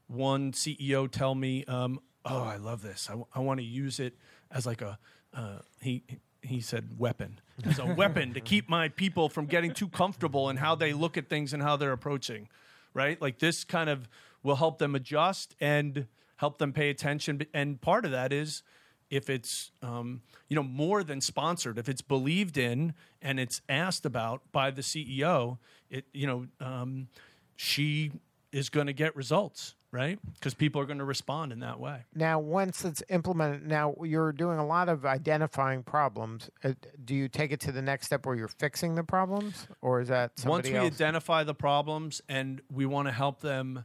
one 0.08 0.52
CEO 0.52 1.06
tell 1.10 1.34
me, 1.34 1.64
um, 1.66 2.00
"Oh, 2.24 2.42
I 2.42 2.56
love 2.56 2.82
this. 2.82 3.08
I, 3.34 3.38
want 3.38 3.60
to 3.60 3.64
use 3.64 4.00
it 4.00 4.16
as 4.50 4.66
like 4.66 4.82
a 4.82 4.98
uh, 5.32 5.58
he." 5.80 6.02
He 6.44 6.60
said, 6.60 6.98
"Weapon 6.98 7.40
as 7.62 7.78
a 7.78 7.86
weapon 7.86 8.34
to 8.34 8.40
keep 8.40 8.68
my 8.68 8.88
people 8.88 9.28
from 9.28 9.46
getting 9.46 9.72
too 9.72 9.88
comfortable 9.88 10.50
in 10.50 10.56
how 10.56 10.74
they 10.74 10.92
look 10.92 11.16
at 11.16 11.28
things 11.28 11.52
and 11.52 11.62
how 11.62 11.76
they're 11.76 11.92
approaching, 11.92 12.48
right? 12.94 13.20
Like 13.22 13.38
this 13.38 13.62
kind 13.62 13.88
of 13.88 14.08
will 14.42 14.56
help 14.56 14.78
them 14.78 14.96
adjust 14.96 15.54
and 15.60 16.08
help 16.36 16.58
them 16.58 16.72
pay 16.72 16.90
attention. 16.90 17.46
And 17.54 17.80
part 17.80 18.04
of 18.04 18.10
that 18.10 18.32
is 18.32 18.64
if 19.12 19.28
it's 19.28 19.70
um, 19.82 20.22
you 20.48 20.56
know 20.56 20.62
more 20.62 21.04
than 21.04 21.20
sponsored, 21.20 21.76
if 21.78 21.88
it's 21.88 22.00
believed 22.00 22.56
in 22.56 22.94
and 23.20 23.38
it's 23.38 23.60
asked 23.68 24.06
about 24.06 24.40
by 24.50 24.70
the 24.70 24.82
CEO, 24.82 25.58
it 25.90 26.06
you 26.14 26.26
know 26.26 26.46
um, 26.60 27.08
she 27.54 28.10
is 28.52 28.68
going 28.70 28.86
to 28.86 28.92
get 28.92 29.14
results, 29.14 29.74
right? 29.92 30.18
Because 30.34 30.54
people 30.54 30.80
are 30.80 30.86
going 30.86 30.98
to 30.98 31.04
respond 31.04 31.52
in 31.52 31.60
that 31.60 31.78
way. 31.78 32.04
now 32.14 32.38
once 32.38 32.84
it's 32.84 33.02
implemented. 33.10 33.66
Now 33.66 33.94
you're 34.02 34.32
doing 34.32 34.58
a 34.58 34.66
lot 34.66 34.88
of 34.88 35.04
identifying 35.04 35.82
problems. 35.82 36.50
Uh, 36.64 36.72
do 37.04 37.14
you 37.14 37.28
take 37.28 37.52
it 37.52 37.60
to 37.60 37.72
the 37.72 37.82
next 37.82 38.06
step 38.06 38.24
where 38.24 38.34
you're 38.34 38.48
fixing 38.48 38.94
the 38.94 39.04
problems, 39.04 39.68
or 39.82 40.00
is 40.00 40.08
that 40.08 40.32
Once 40.46 40.68
we 40.68 40.74
else? 40.76 40.86
identify 40.94 41.44
the 41.44 41.54
problems 41.54 42.22
and 42.30 42.62
we 42.72 42.86
want 42.86 43.08
to 43.08 43.12
help 43.12 43.40
them 43.40 43.84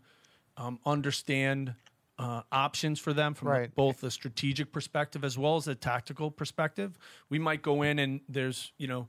um, 0.56 0.80
understand 0.86 1.76
uh, 2.20 2.42
options 2.52 3.00
for 3.00 3.14
them 3.14 3.34
from 3.34 3.50
Right. 3.50 3.76
both 3.76 4.02
the 4.02 4.12
strategic 4.12 4.72
perspective 4.72 5.24
as 5.24 5.38
well 5.38 5.56
as 5.56 5.66
the 5.66 5.76
tactical 5.76 6.32
perspective, 6.32 6.98
we 7.30 7.40
might 7.40 7.62
go 7.62 7.84
in 7.84 8.00
and 8.00 8.22
there's, 8.28 8.72
you 8.78 8.88
know, 8.88 9.08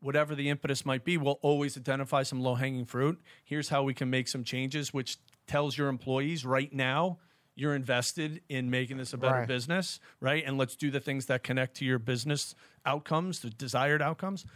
whatever 0.00 0.34
the 0.34 0.48
impetus 0.48 0.84
might 0.86 1.04
be, 1.04 1.16
we'll 1.16 1.38
always 1.42 1.76
identify 1.76 2.22
some 2.22 2.40
low 2.40 2.54
hanging 2.54 2.84
fruit. 2.84 3.20
Here's 3.44 3.68
how 3.68 3.82
we 3.82 3.94
can 3.94 4.08
make 4.10 4.28
some 4.28 4.44
changes, 4.44 4.92
which 4.94 5.18
tells 5.46 5.76
your 5.76 5.88
employees 5.88 6.44
right 6.44 6.72
now 6.72 7.18
you're 7.56 7.74
invested 7.74 8.40
in 8.48 8.70
making 8.70 8.96
this 8.96 9.12
a 9.12 9.18
better 9.18 9.40
Right. 9.40 9.48
business, 9.48 10.00
right? 10.20 10.42
And 10.46 10.56
let's 10.56 10.76
do 10.76 10.90
the 10.90 11.00
things 11.00 11.26
that 11.26 11.42
connect 11.42 11.76
to 11.76 11.84
your 11.84 11.98
business 11.98 12.54
outcomes, 12.86 13.40
the 13.40 13.50
desired 13.50 14.00
outcomes. 14.00 14.46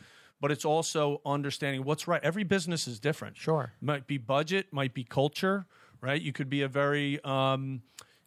But 0.40 0.51
it's 0.51 0.64
also 0.64 1.21
understanding 1.27 1.85
what's 1.85 2.09
right. 2.09 2.23
Every 2.23 2.45
business 2.45 2.87
is 2.88 2.99
different. 2.99 3.37
Sure. 3.37 3.73
Might 3.81 4.07
be 4.07 4.17
budget, 4.17 4.73
might 4.73 4.95
be 4.95 5.05
culture, 5.05 5.67
right? 6.05 6.21
You 6.21 6.33
could 6.33 6.51
be 6.51 6.61
a 6.62 6.69
very, 6.69 7.19
um, 7.25 7.81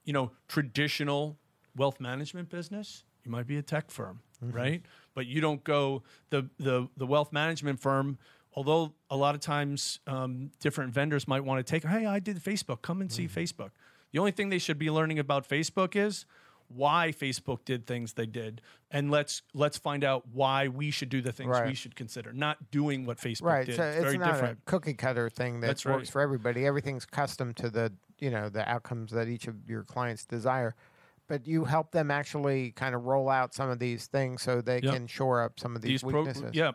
you 0.03 0.11
know, 0.11 0.31
traditional 0.47 1.37
wealth 1.75 1.99
management 1.99 2.49
business. 2.49 3.03
You 3.23 3.29
might 3.31 3.45
be 3.45 3.57
a 3.57 3.61
tech 3.61 3.91
firm, 3.91 4.21
right? 4.41 4.81
But 5.13 5.27
you 5.27 5.41
don't 5.41 5.63
go 5.63 6.01
the 6.31 6.49
the 6.57 6.87
the 6.97 7.05
wealth 7.05 7.31
management 7.31 7.79
firm. 7.79 8.17
Although 8.55 8.93
a 9.11 9.15
lot 9.15 9.35
of 9.35 9.41
times 9.41 9.99
um, 10.07 10.49
different 10.59 10.91
vendors 10.91 11.27
might 11.27 11.43
want 11.43 11.63
to 11.63 11.71
take, 11.71 11.85
hey, 11.85 12.07
I 12.07 12.17
did 12.19 12.37
Facebook. 12.43 12.81
Come 12.81 13.01
and 13.01 13.11
see 13.11 13.27
Facebook. 13.27 13.69
The 14.11 14.17
only 14.17 14.31
thing 14.31 14.49
they 14.49 14.57
should 14.57 14.79
be 14.79 14.89
learning 14.89 15.19
about 15.19 15.47
Facebook 15.47 15.95
is 15.95 16.25
why 16.69 17.13
Facebook 17.17 17.59
did 17.65 17.85
things 17.87 18.13
they 18.13 18.25
did, 18.25 18.61
and 18.91 19.09
let's 19.11 19.41
let's 19.53 19.77
find 19.77 20.03
out 20.03 20.27
why 20.33 20.67
we 20.67 20.91
should 20.91 21.09
do 21.09 21.21
the 21.21 21.31
things 21.31 21.49
Right. 21.49 21.67
we 21.67 21.73
should 21.73 21.95
consider, 21.95 22.33
not 22.33 22.71
doing 22.71 23.05
what 23.05 23.17
Facebook 23.17 23.43
right 23.43 23.65
did. 23.65 23.75
so 23.77 23.83
it's 23.83 23.95
it's 23.97 24.03
very 24.05 24.17
not 24.17 24.33
different. 24.33 24.59
a 24.59 24.69
cookie 24.69 24.93
cutter 24.93 25.29
thing 25.29 25.61
that 25.61 25.67
That's 25.67 25.85
works 25.85 26.07
right. 26.07 26.11
for 26.11 26.21
everybody 26.21 26.65
everything's 26.65 27.05
custom 27.05 27.53
to 27.55 27.69
the 27.69 27.93
you 28.19 28.29
know 28.31 28.49
the 28.49 28.67
outcomes 28.69 29.11
that 29.11 29.27
each 29.27 29.47
of 29.47 29.55
your 29.69 29.83
clients 29.83 30.25
desire 30.25 30.75
but 31.27 31.45
you 31.45 31.65
help 31.65 31.91
them 31.91 32.09
actually 32.09 32.71
kind 32.71 32.95
of 32.95 33.05
roll 33.05 33.29
out 33.29 33.53
some 33.53 33.69
of 33.69 33.79
these 33.79 34.07
things 34.07 34.41
so 34.41 34.61
they 34.61 34.79
Yep. 34.81 34.93
can 34.93 35.07
shore 35.07 35.41
up 35.43 35.59
some 35.59 35.75
of 35.75 35.81
these, 35.81 36.01
these 36.01 36.03
pro- 36.11 36.21
weaknesses 36.21 36.51
yeah 36.53 36.71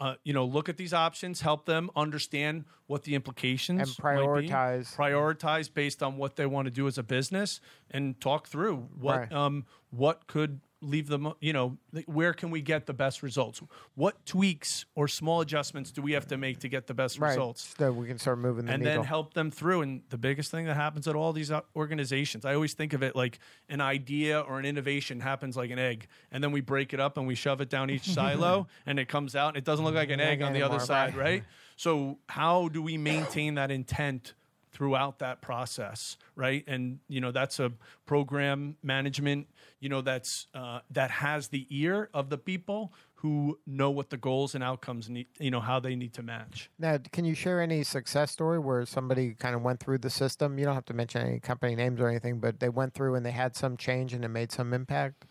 uh, 0.00 0.14
you 0.24 0.32
know 0.32 0.44
look 0.44 0.68
at 0.68 0.76
these 0.76 0.92
options 0.92 1.40
help 1.40 1.64
them 1.66 1.90
understand 1.96 2.64
what 2.86 3.02
the 3.04 3.14
implications 3.14 3.80
and 3.80 4.04
might 4.04 4.40
be. 4.40 4.48
prioritize 4.48 4.94
prioritize 4.94 5.72
based 5.72 6.02
on 6.02 6.16
what 6.16 6.36
they 6.36 6.46
want 6.46 6.66
to 6.66 6.70
do 6.70 6.86
as 6.86 6.98
a 6.98 7.02
business 7.02 7.60
and 7.90 8.20
talk 8.20 8.46
through 8.46 8.76
what 8.98 9.18
Right. 9.20 9.32
um 9.32 9.64
what 9.90 10.26
could 10.26 10.60
leave 10.82 11.08
them 11.08 11.32
you 11.40 11.52
know 11.52 11.78
where 12.04 12.34
can 12.34 12.50
we 12.50 12.60
get 12.60 12.84
the 12.86 12.92
best 12.92 13.22
results 13.22 13.62
what 13.94 14.24
tweaks 14.26 14.84
or 14.94 15.08
small 15.08 15.40
adjustments 15.40 15.90
do 15.90 16.02
we 16.02 16.12
have 16.12 16.26
to 16.26 16.36
make 16.36 16.58
to 16.58 16.68
get 16.68 16.86
the 16.86 16.92
best 16.92 17.18
right 17.18 17.30
results 17.30 17.74
so 17.78 17.90
we 17.92 18.06
can 18.06 18.18
start 18.18 18.38
moving 18.38 18.66
the 18.66 18.72
and 18.72 18.82
needle 18.82 18.96
then 18.96 19.04
help 19.04 19.34
them 19.34 19.50
through. 19.50 19.82
And 19.82 20.02
the 20.10 20.18
biggest 20.18 20.50
thing 20.50 20.66
that 20.66 20.76
happens 20.76 21.08
at 21.08 21.14
all 21.14 21.32
these 21.32 21.50
uh, 21.50 21.62
organizations, 21.74 22.44
I 22.44 22.54
always 22.54 22.74
think 22.74 22.92
of 22.92 23.02
it 23.02 23.16
like 23.16 23.38
an 23.68 23.80
idea 23.80 24.40
or 24.40 24.58
an 24.58 24.64
innovation 24.64 25.20
happens 25.20 25.56
like 25.56 25.70
an 25.70 25.78
egg, 25.78 26.06
and 26.30 26.42
then 26.42 26.52
we 26.52 26.60
break 26.60 26.92
it 26.92 27.00
up 27.00 27.16
and 27.16 27.26
we 27.26 27.34
shove 27.34 27.60
it 27.60 27.70
down 27.70 27.90
each 27.90 28.08
silo, 28.14 28.66
and 28.84 28.98
it 28.98 29.08
comes 29.08 29.34
out, 29.34 29.48
and 29.48 29.56
it 29.56 29.64
doesn't 29.64 29.84
look 29.84 29.94
like 29.94 30.10
an 30.10 30.20
egg 30.20 30.42
on 30.42 30.52
the 30.52 30.62
other 30.62 30.80
side, 30.80 31.16
right? 31.16 31.44
So 31.76 32.18
how 32.28 32.68
do 32.68 32.82
we 32.82 32.96
maintain 32.96 33.54
that 33.54 33.70
intent? 33.70 34.34
Throughout 34.76 35.18
that 35.20 35.40
process 35.40 36.18
right? 36.36 36.62
And 36.66 37.00
you 37.08 37.20
know 37.20 37.32
that's 37.32 37.58
a 37.58 37.72
program 38.04 38.76
management 38.82 39.48
you 39.80 39.88
know 39.88 40.02
that's 40.02 40.46
uh, 40.54 40.80
that 40.90 41.10
has 41.10 41.48
the 41.48 41.66
ear 41.70 42.10
of 42.14 42.28
the 42.28 42.38
people 42.38 42.92
who 43.14 43.58
know 43.66 43.90
what 43.90 44.10
the 44.10 44.18
goals 44.18 44.54
and 44.54 44.62
outcomes 44.62 45.08
need 45.08 45.26
you 45.40 45.50
know 45.50 45.60
how 45.60 45.80
they 45.80 45.96
need 45.96 46.12
to 46.12 46.22
match. 46.22 46.70
Now 46.78 46.98
can 47.10 47.24
you 47.24 47.34
share 47.34 47.60
any 47.60 47.82
success 47.82 48.30
story 48.30 48.58
where 48.58 48.84
somebody 48.84 49.34
kind 49.34 49.56
of 49.56 49.62
went 49.62 49.80
through 49.80 49.98
the 49.98 50.10
system? 50.10 50.58
You 50.58 50.66
don't 50.66 50.74
have 50.74 50.84
to 50.86 50.94
mention 50.94 51.22
any 51.22 51.40
company 51.40 51.74
names 51.74 52.00
or 52.00 52.08
anything 52.08 52.38
but 52.38 52.60
they 52.60 52.68
went 52.68 52.92
through 52.92 53.14
and 53.14 53.24
they 53.24 53.32
had 53.32 53.56
some 53.56 53.76
change 53.76 54.12
and 54.12 54.24
it 54.24 54.28
made 54.28 54.52
some 54.52 54.74
impact? 54.74 55.24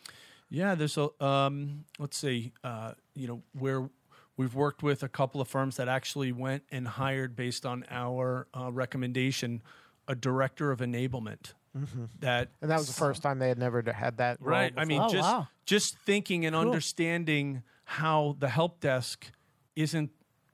Yeah, 0.50 0.76
there's 0.76 0.98
a 0.98 1.10
um, 1.24 1.86
let's 2.00 2.18
see, 2.18 2.54
uh, 2.64 2.94
you 3.14 3.28
know, 3.28 3.42
where 3.58 3.90
we've 4.38 4.56
worked 4.56 4.84
with 4.84 5.04
a 5.04 5.08
couple 5.10 5.40
of 5.42 5.48
firms 5.48 5.78
that 5.78 5.88
actually 5.88 6.32
went 6.32 6.64
and 6.72 6.88
hired 6.88 7.36
based 7.36 7.66
on 7.66 7.86
our 7.90 8.48
uh, 8.54 8.72
recommendation 8.72 9.62
a 10.08 10.16
director 10.16 10.72
of 10.72 10.80
enablement. 10.80 11.54
That 12.22 12.52
and 12.62 12.72
that 12.72 12.78
was 12.78 12.88
the 12.88 12.94
first 12.94 13.22
time 13.22 13.38
they 13.40 13.50
had 13.50 13.58
never 13.60 13.84
had 13.92 14.18
that 14.20 14.40
role 14.40 14.52
right. 14.52 14.74
I 14.78 14.86
mean, 14.86 15.02
Oh, 15.02 15.10
just 15.10 15.28
wow. 15.30 15.48
just 15.66 15.98
thinking 16.00 16.46
and 16.46 16.56
understanding 16.56 17.64
how 17.84 18.38
the 18.40 18.48
help 18.48 18.80
desk 18.80 19.30
isn't 19.76 20.12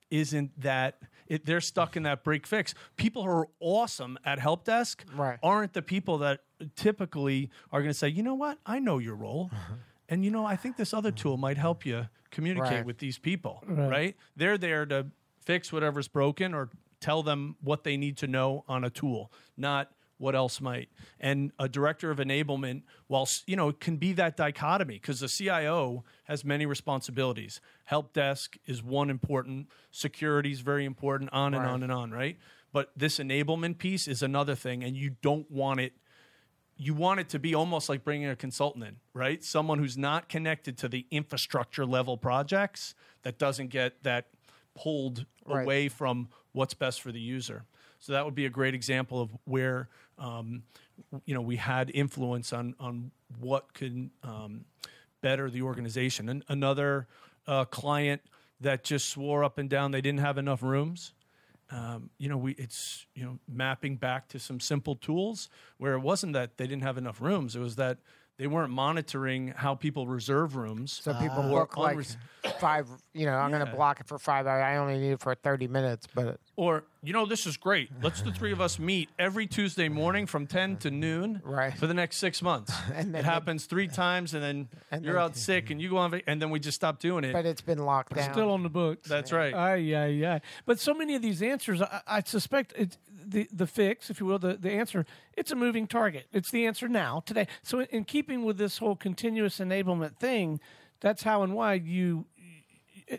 isn't 0.09 0.59
that 0.59 0.97
it, 1.27 1.45
they're 1.45 1.61
stuck 1.61 1.95
in 1.95 2.03
that 2.03 2.23
break 2.23 2.47
fix. 2.47 2.73
People 2.97 3.23
who 3.23 3.29
are 3.29 3.47
awesome 3.59 4.17
at 4.25 4.39
help 4.39 4.65
desk 4.65 5.05
Right. 5.15 5.37
aren't 5.43 5.73
the 5.73 5.81
people 5.83 6.17
that 6.19 6.39
typically 6.75 7.49
are 7.71 7.81
going 7.81 7.91
to 7.91 7.97
say, 7.97 8.07
you 8.09 8.23
know 8.23 8.33
what, 8.33 8.57
I 8.65 8.79
know 8.79 8.97
your 8.97 9.15
role, 9.15 9.51
and 10.11 10.23
you 10.23 10.29
know 10.29 10.45
I 10.45 10.55
think 10.57 10.77
this 10.77 10.93
other 10.93 11.09
tool 11.11 11.37
might 11.37 11.57
help 11.57 11.85
you 11.85 12.07
communicate 12.29 12.71
Right. 12.71 12.85
with 12.85 12.99
these 12.99 13.17
people. 13.17 13.63
Right. 13.65 14.15
They're 14.35 14.57
there 14.57 14.85
to 14.85 15.07
fix 15.43 15.73
whatever's 15.73 16.07
broken 16.07 16.53
or 16.53 16.69
tell 16.99 17.23
them 17.23 17.55
what 17.61 17.83
they 17.83 17.97
need 17.97 18.17
to 18.17 18.27
know 18.27 18.63
on 18.67 18.83
a 18.83 18.89
tool, 18.89 19.31
not 19.57 19.91
what 20.17 20.35
else 20.35 20.61
might. 20.61 20.87
And 21.19 21.51
a 21.57 21.67
director 21.67 22.11
of 22.11 22.19
enablement, 22.19 22.83
while 23.07 23.27
you 23.47 23.55
know, 23.55 23.69
it 23.69 23.79
can 23.79 23.97
be 23.97 24.13
that 24.13 24.37
dichotomy 24.37 24.95
because 24.95 25.19
the 25.21 25.27
CIO 25.27 26.03
has 26.25 26.45
many 26.45 26.67
responsibilities. 26.67 27.59
Help 27.85 28.13
desk 28.13 28.55
is 28.67 28.83
one 28.83 29.09
important, 29.09 29.67
security 29.89 30.51
is 30.51 30.59
very 30.59 30.85
important, 30.85 31.31
on 31.33 31.55
and 31.55 31.63
Right. 31.63 31.71
on 31.71 31.81
and 31.83 31.91
on, 31.91 32.11
right? 32.11 32.37
But 32.71 32.91
this 32.95 33.17
enablement 33.17 33.79
piece 33.79 34.07
is 34.07 34.21
another 34.21 34.53
thing, 34.55 34.83
and 34.83 34.95
you 34.95 35.09
don't 35.21 35.49
want 35.49 35.79
it 35.79 35.93
you 36.83 36.95
want 36.95 37.19
it 37.19 37.29
to 37.29 37.37
be 37.37 37.53
almost 37.53 37.89
like 37.89 38.03
bringing 38.03 38.27
a 38.27 38.35
consultant 38.35 38.83
in, 38.83 38.95
right? 39.13 39.43
Someone 39.43 39.77
who's 39.77 39.99
not 39.99 40.27
connected 40.29 40.79
to 40.79 40.89
the 40.89 41.05
infrastructure 41.11 41.85
level 41.85 42.17
projects 42.17 42.95
that 43.21 43.37
doesn't 43.37 43.67
get 43.67 44.01
that 44.03 44.25
pulled 44.75 45.25
Right. 45.45 45.63
away 45.63 45.89
from 45.89 46.29
what's 46.53 46.75
best 46.75 47.01
for 47.01 47.11
the 47.11 47.19
user. 47.19 47.65
So 47.99 48.13
that 48.13 48.25
would 48.25 48.35
be 48.35 48.45
a 48.45 48.49
great 48.49 48.75
example 48.75 49.19
of 49.21 49.31
where 49.45 49.89
um, 50.19 50.63
you 51.25 51.33
know 51.33 51.41
we 51.41 51.55
had 51.55 51.89
influence 51.93 52.53
on 52.53 52.75
on 52.79 53.11
what 53.39 53.73
could 53.73 54.11
um, 54.23 54.65
better 55.21 55.49
the 55.49 55.63
organization. 55.63 56.29
And 56.29 56.43
another 56.47 57.07
uh, 57.47 57.65
client 57.65 58.21
that 58.59 58.83
just 58.83 59.09
swore 59.09 59.43
up 59.43 59.57
and 59.57 59.67
down 59.69 59.91
they 59.91 60.01
didn't 60.01 60.19
have 60.19 60.37
enough 60.37 60.61
rooms 60.61 61.13
um, 61.71 62.09
you 62.17 62.27
know, 62.29 62.37
we 62.37 62.53
it's 62.53 63.05
you 63.15 63.23
know 63.23 63.39
mapping 63.47 63.95
back 63.95 64.27
to 64.29 64.39
some 64.39 64.59
simple 64.59 64.95
tools 64.95 65.49
where 65.77 65.93
it 65.93 65.99
wasn't 65.99 66.33
that 66.33 66.57
they 66.57 66.67
didn't 66.67 66.83
have 66.83 66.97
enough 66.97 67.21
rooms; 67.21 67.55
it 67.55 67.59
was 67.59 67.75
that 67.77 67.99
they 68.41 68.47
weren't 68.47 68.71
monitoring 68.73 69.49
how 69.55 69.75
people 69.75 70.07
reserve 70.07 70.55
rooms. 70.55 70.99
So 71.03 71.13
people 71.13 71.45
Or 71.53 71.59
book 71.67 71.77
like 71.77 71.95
unres- 71.95 72.17
five. 72.59 72.87
You 73.13 73.27
know, 73.27 73.33
I'm 73.35 73.51
going 73.51 73.63
to 73.63 73.71
block 73.71 73.99
it 73.99 74.07
for 74.07 74.17
five 74.17 74.47
hours. 74.47 74.63
I 74.63 74.77
only 74.77 74.97
need 74.97 75.11
it 75.11 75.19
for 75.19 75.35
30 75.35 75.67
minutes, 75.67 76.07
but 76.11 76.39
Or 76.55 76.83
you 77.03 77.13
know, 77.13 77.27
this 77.27 77.45
is 77.45 77.55
great. 77.55 77.91
Let's 78.01 78.23
the 78.23 78.31
three 78.31 78.51
of 78.51 78.59
us 78.59 78.79
meet 78.79 79.09
every 79.19 79.45
Tuesday 79.45 79.89
morning 79.89 80.25
from 80.25 80.47
ten 80.47 80.77
to 80.77 80.89
noon 80.89 81.41
Right. 81.43 81.77
for 81.77 81.85
the 81.85 81.93
next 81.93 82.17
six 82.17 82.41
months. 82.41 82.73
And 82.95 83.09
it 83.09 83.11
then- 83.11 83.23
happens 83.25 83.65
three 83.65 83.87
times, 83.87 84.33
and 84.33 84.41
then 84.43 84.69
And 84.91 85.05
you're 85.05 85.13
then- 85.13 85.21
out 85.23 85.35
sick, 85.35 85.69
and 85.69 85.79
you 85.79 85.89
go 85.91 85.97
on, 85.97 86.19
and 86.25 86.41
then 86.41 86.49
we 86.49 86.59
just 86.59 86.75
stop 86.75 86.99
doing 86.99 87.23
it. 87.23 87.33
but 87.33 87.45
it's 87.45 87.61
been 87.61 87.77
locked 87.85 88.15
down. 88.15 88.33
Still 88.33 88.49
on 88.51 88.63
the 88.63 88.69
books. 88.69 89.07
That's 89.07 89.31
right. 89.31 89.53
Aye, 89.53 89.75
yeah, 89.75 90.07
yeah. 90.07 90.39
But 90.65 90.79
so 90.79 90.95
many 90.95 91.13
of 91.13 91.21
these 91.21 91.43
answers, 91.43 91.79
I, 91.79 92.01
I 92.07 92.21
suspect 92.25 92.73
it's 92.75 92.97
the 93.31 93.47
the 93.51 93.67
fix, 93.67 94.09
if 94.09 94.19
you 94.19 94.25
will, 94.25 94.39
the, 94.39 94.55
the 94.55 94.71
answer. 94.71 95.05
It's 95.35 95.51
a 95.51 95.55
moving 95.55 95.87
target. 95.87 96.27
It's 96.31 96.51
the 96.51 96.65
answer 96.65 96.87
now, 96.87 97.23
today. 97.25 97.47
So, 97.63 97.79
in, 97.79 97.87
in 97.87 98.03
keeping 98.03 98.43
with 98.43 98.57
this 98.57 98.77
whole 98.77 98.95
continuous 98.95 99.59
enablement 99.59 100.17
thing, 100.17 100.59
that's 100.99 101.23
how 101.23 101.43
and 101.43 101.53
why 101.53 101.73
you. 101.75 102.25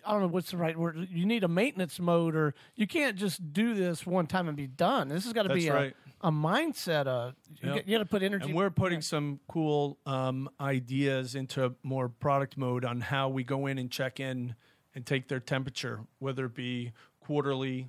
I 0.07 0.12
don't 0.12 0.22
know 0.22 0.29
what's 0.29 0.53
the 0.53 0.57
right 0.57 0.79
word. 0.79 1.09
You 1.11 1.27
need 1.27 1.44
a 1.44 1.48
maintenance 1.48 2.01
mode, 2.01 2.35
or 2.35 2.55
you 2.77 2.87
can't 2.87 3.14
just 3.16 3.53
do 3.53 3.75
this 3.75 4.07
one 4.07 4.27
time 4.27 4.48
and 4.48 4.57
be 4.57 4.66
done. 4.66 5.09
This 5.09 5.25
has 5.25 5.35
got 5.35 5.42
to 5.42 5.55
be 5.55 5.68
a, 5.68 5.75
right. 5.75 5.96
a 6.22 6.31
mindset. 6.31 7.07
Of, 7.07 7.35
you, 7.61 7.68
Yep. 7.68 7.77
got, 7.77 7.90
got 7.90 7.98
to 7.98 8.05
put 8.07 8.22
energy. 8.22 8.46
And 8.46 8.55
we're 8.55 8.70
putting 8.70 9.03
some 9.03 9.40
cool 9.48 9.98
um, 10.07 10.48
ideas 10.59 11.35
into 11.35 11.75
more 11.83 12.09
product 12.09 12.57
mode 12.57 12.87
on 12.87 13.03
how 13.03 13.29
we 13.29 13.44
go 13.44 13.66
in 13.66 13.77
and 13.77 13.90
check 13.90 14.18
in 14.18 14.55
and 14.94 15.05
take 15.05 15.29
their 15.29 15.40
temperature, 15.40 16.01
whether 16.20 16.46
it 16.46 16.55
be 16.55 16.92
quarterly, 17.20 17.88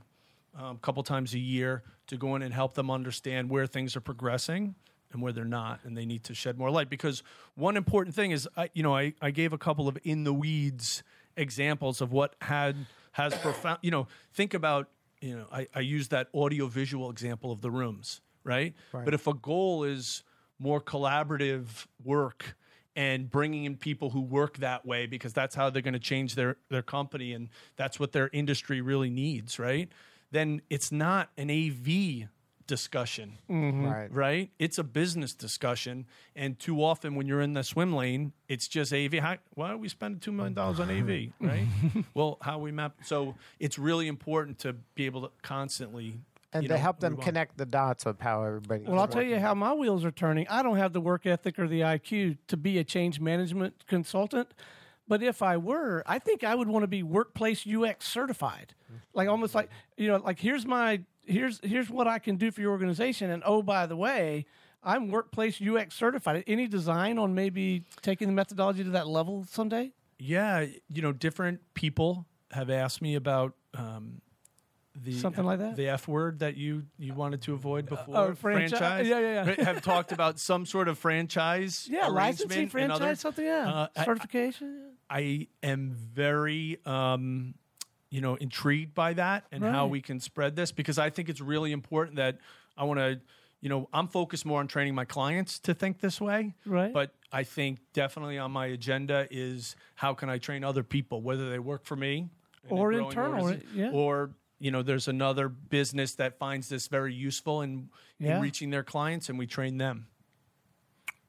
a 0.57 0.63
um, 0.65 0.77
couple 0.77 1.01
times 1.03 1.33
a 1.33 1.39
year, 1.39 1.83
to 2.13 2.17
go 2.17 2.35
in 2.35 2.41
and 2.41 2.53
help 2.53 2.73
them 2.73 2.89
understand 2.89 3.49
where 3.49 3.67
things 3.67 3.95
are 3.95 4.01
progressing 4.01 4.75
and 5.11 5.21
where 5.21 5.31
they're 5.31 5.45
not, 5.45 5.81
and 5.83 5.95
they 5.95 6.05
need 6.05 6.23
to 6.23 6.33
shed 6.33 6.57
more 6.57 6.71
light. 6.71 6.89
Because 6.89 7.21
one 7.55 7.77
important 7.77 8.15
thing 8.15 8.31
is, 8.31 8.47
I, 8.57 8.69
you 8.73 8.81
know, 8.81 8.95
I, 8.95 9.13
I 9.21 9.31
gave 9.31 9.53
a 9.53 9.57
couple 9.57 9.87
of 9.87 9.97
in 10.03 10.23
the 10.23 10.33
weeds 10.33 11.03
examples 11.37 12.01
of 12.01 12.11
what 12.11 12.35
had 12.41 12.75
has 13.11 13.35
profound. 13.35 13.79
You 13.81 13.91
know, 13.91 14.07
think 14.33 14.53
about 14.53 14.89
you 15.21 15.37
know, 15.37 15.45
I, 15.51 15.67
I 15.73 15.79
use 15.79 16.09
that 16.09 16.27
audio 16.33 16.67
visual 16.67 17.09
example 17.09 17.51
of 17.51 17.61
the 17.61 17.71
rooms, 17.71 18.19
right? 18.43 18.73
But 19.05 19.13
if 19.13 19.25
a 19.27 19.33
goal 19.33 19.85
is 19.85 20.23
more 20.59 20.81
collaborative 20.81 21.87
work 22.03 22.57
and 22.95 23.29
bringing 23.29 23.63
in 23.63 23.77
people 23.77 24.09
who 24.09 24.19
work 24.21 24.57
that 24.57 24.85
way 24.85 25.05
because 25.05 25.31
that's 25.33 25.55
how 25.55 25.69
they're 25.69 25.81
going 25.81 25.93
to 25.93 25.99
change 25.99 26.35
their, 26.35 26.57
their 26.69 26.81
company 26.81 27.33
and 27.33 27.49
that's 27.77 27.99
what 27.99 28.11
their 28.11 28.29
industry 28.33 28.81
really 28.81 29.09
needs, 29.09 29.57
right? 29.59 29.89
Then 30.33 30.63
it's 30.69 30.91
not 30.91 31.29
an 31.37 31.51
AV 31.51 32.27
discussion 32.65 33.37
mm-hmm. 33.47 33.85
Right. 33.85 34.11
right? 34.11 34.49
It's 34.57 34.79
a 34.79 34.83
business 34.83 35.33
discussion, 35.33 36.07
and 36.35 36.57
too 36.57 36.83
often 36.83 37.13
when 37.13 37.27
you're 37.27 37.41
in 37.41 37.53
the 37.53 37.63
swim 37.63 37.93
lane, 37.93 38.33
it's 38.47 38.67
just 38.67 38.91
AV. 38.91 39.13
How, 39.15 39.37
why 39.53 39.69
are 39.71 39.77
we 39.77 39.89
spending 39.89 40.19
two 40.19 40.31
million 40.31 40.55
dollars 40.55 40.79
on 40.79 40.89
AV, 40.89 41.33
right? 41.39 41.67
well, 42.15 42.39
how 42.41 42.57
we 42.57 42.71
map. 42.71 42.95
So 43.03 43.35
it's 43.59 43.77
really 43.77 44.07
important 44.07 44.57
to 44.59 44.73
be 44.95 45.05
able 45.05 45.21
to 45.21 45.31
constantly 45.43 46.19
And 46.51 46.63
you 46.63 46.69
to 46.69 46.73
know, 46.73 46.79
help 46.79 46.99
them 46.99 47.13
move 47.13 47.19
on. 47.19 47.25
connect 47.25 47.57
the 47.57 47.67
dots 47.67 48.07
of 48.07 48.19
how 48.19 48.41
everybody. 48.43 48.85
Well, 48.87 48.99
I'll 48.99 49.07
tell 49.07 49.21
you 49.21 49.37
how 49.39 49.53
my 49.53 49.73
wheels 49.73 50.03
are 50.03 50.11
turning. 50.11 50.47
I 50.47 50.63
don't 50.63 50.77
have 50.77 50.93
the 50.93 51.01
work 51.01 51.27
ethic 51.27 51.59
or 51.59 51.67
the 51.67 51.81
IQ 51.81 52.37
to 52.47 52.57
be 52.57 52.79
a 52.79 52.83
change 52.83 53.19
management 53.19 53.85
consultant. 53.87 54.51
But 55.07 55.21
if 55.21 55.41
I 55.41 55.57
were, 55.57 56.03
I 56.05 56.19
think 56.19 56.43
I 56.43 56.55
would 56.55 56.67
want 56.67 56.83
to 56.83 56.87
be 56.87 57.03
workplace 57.03 57.67
UX 57.67 58.07
certified. 58.07 58.73
Like 59.13 59.27
almost 59.27 59.53
like, 59.53 59.69
you 59.97 60.07
know, 60.07 60.17
like 60.17 60.39
here's 60.39 60.65
my 60.65 61.01
here's 61.25 61.59
here's 61.63 61.89
what 61.89 62.07
I 62.07 62.19
can 62.19 62.35
do 62.35 62.51
for 62.51 62.61
your 62.61 62.71
organization 62.71 63.29
and 63.29 63.43
oh 63.45 63.61
by 63.61 63.85
the 63.85 63.95
way, 63.95 64.45
I'm 64.83 65.09
workplace 65.09 65.61
UX 65.61 65.95
certified. 65.95 66.43
Any 66.47 66.67
design 66.67 67.17
on 67.17 67.33
maybe 67.33 67.83
taking 68.01 68.27
the 68.27 68.33
methodology 68.33 68.83
to 68.83 68.89
that 68.91 69.07
level 69.07 69.45
someday? 69.49 69.91
Yeah, 70.19 70.65
you 70.89 71.01
know, 71.01 71.11
different 71.11 71.61
people 71.73 72.25
have 72.51 72.69
asked 72.69 73.01
me 73.01 73.15
about 73.15 73.53
um, 73.73 74.21
the 75.01 75.13
Something 75.13 75.45
like 75.45 75.59
that? 75.59 75.75
the 75.75 75.89
F 75.89 76.07
word 76.07 76.39
that 76.39 76.55
you 76.55 76.83
you 76.99 77.13
wanted 77.13 77.41
to 77.43 77.53
avoid 77.53 77.87
before. 77.87 78.15
oh, 78.17 78.35
franchi- 78.35 78.75
yeah, 78.77 78.99
yeah, 79.01 79.45
yeah. 79.57 79.63
Have 79.65 79.81
talked 79.81 80.11
about 80.11 80.39
some 80.39 80.65
sort 80.65 80.87
of 80.87 80.97
franchise. 80.99 81.87
Yeah, 81.91 82.07
licensing, 82.07 82.69
franchise, 82.69 83.01
other- 83.01 83.15
something, 83.15 83.45
yeah. 83.45 83.87
Uh, 83.95 84.03
Certification. 84.05 84.91
I 85.09 85.47
am 85.61 85.91
very, 85.93 86.79
um, 86.85 87.55
you 88.09 88.21
know, 88.21 88.35
intrigued 88.35 88.93
by 88.93 89.13
that 89.13 89.45
and 89.51 89.63
how 89.63 89.87
we 89.87 90.01
can 90.01 90.19
spread 90.19 90.55
this 90.55 90.71
because 90.71 90.97
I 90.99 91.09
think 91.09 91.29
it's 91.29 91.41
really 91.41 91.71
important 91.71 92.17
that 92.17 92.37
I 92.77 92.83
want 92.85 92.99
to, 92.99 93.19
you 93.61 93.69
know, 93.69 93.89
I'm 93.93 94.07
focused 94.07 94.45
more 94.45 94.59
on 94.59 94.67
training 94.67 94.93
my 94.95 95.05
clients 95.05 95.59
to 95.59 95.73
think 95.73 95.99
this 95.99 96.21
way. 96.21 96.53
Right. 96.65 96.93
But 96.93 97.13
I 97.31 97.43
think 97.43 97.79
definitely 97.93 98.37
on 98.37 98.51
my 98.51 98.67
agenda 98.67 99.27
is 99.31 99.75
how 99.95 100.13
can 100.13 100.29
I 100.29 100.37
train 100.37 100.63
other 100.63 100.83
people, 100.83 101.21
whether 101.21 101.49
they 101.49 101.59
work 101.59 101.85
for 101.85 101.95
me 101.95 102.29
Or 102.69 102.91
internal, 102.93 103.45
organiza- 103.45 103.63
yeah. 103.73 103.89
or 103.91 104.31
you 104.63 104.71
know, 104.71 104.81
there's 104.81 105.09
another 105.09 105.49
business 105.49 106.15
that 106.15 106.39
finds 106.39 106.69
this 106.69 106.87
very 106.87 107.13
useful 107.13 107.61
in, 107.61 107.89
Yeah. 108.17 108.37
in 108.37 108.41
reaching 108.41 108.69
their 108.69 108.81
clients, 108.83 109.27
and 109.27 109.37
we 109.37 109.45
train 109.45 109.77
them. 109.77 110.07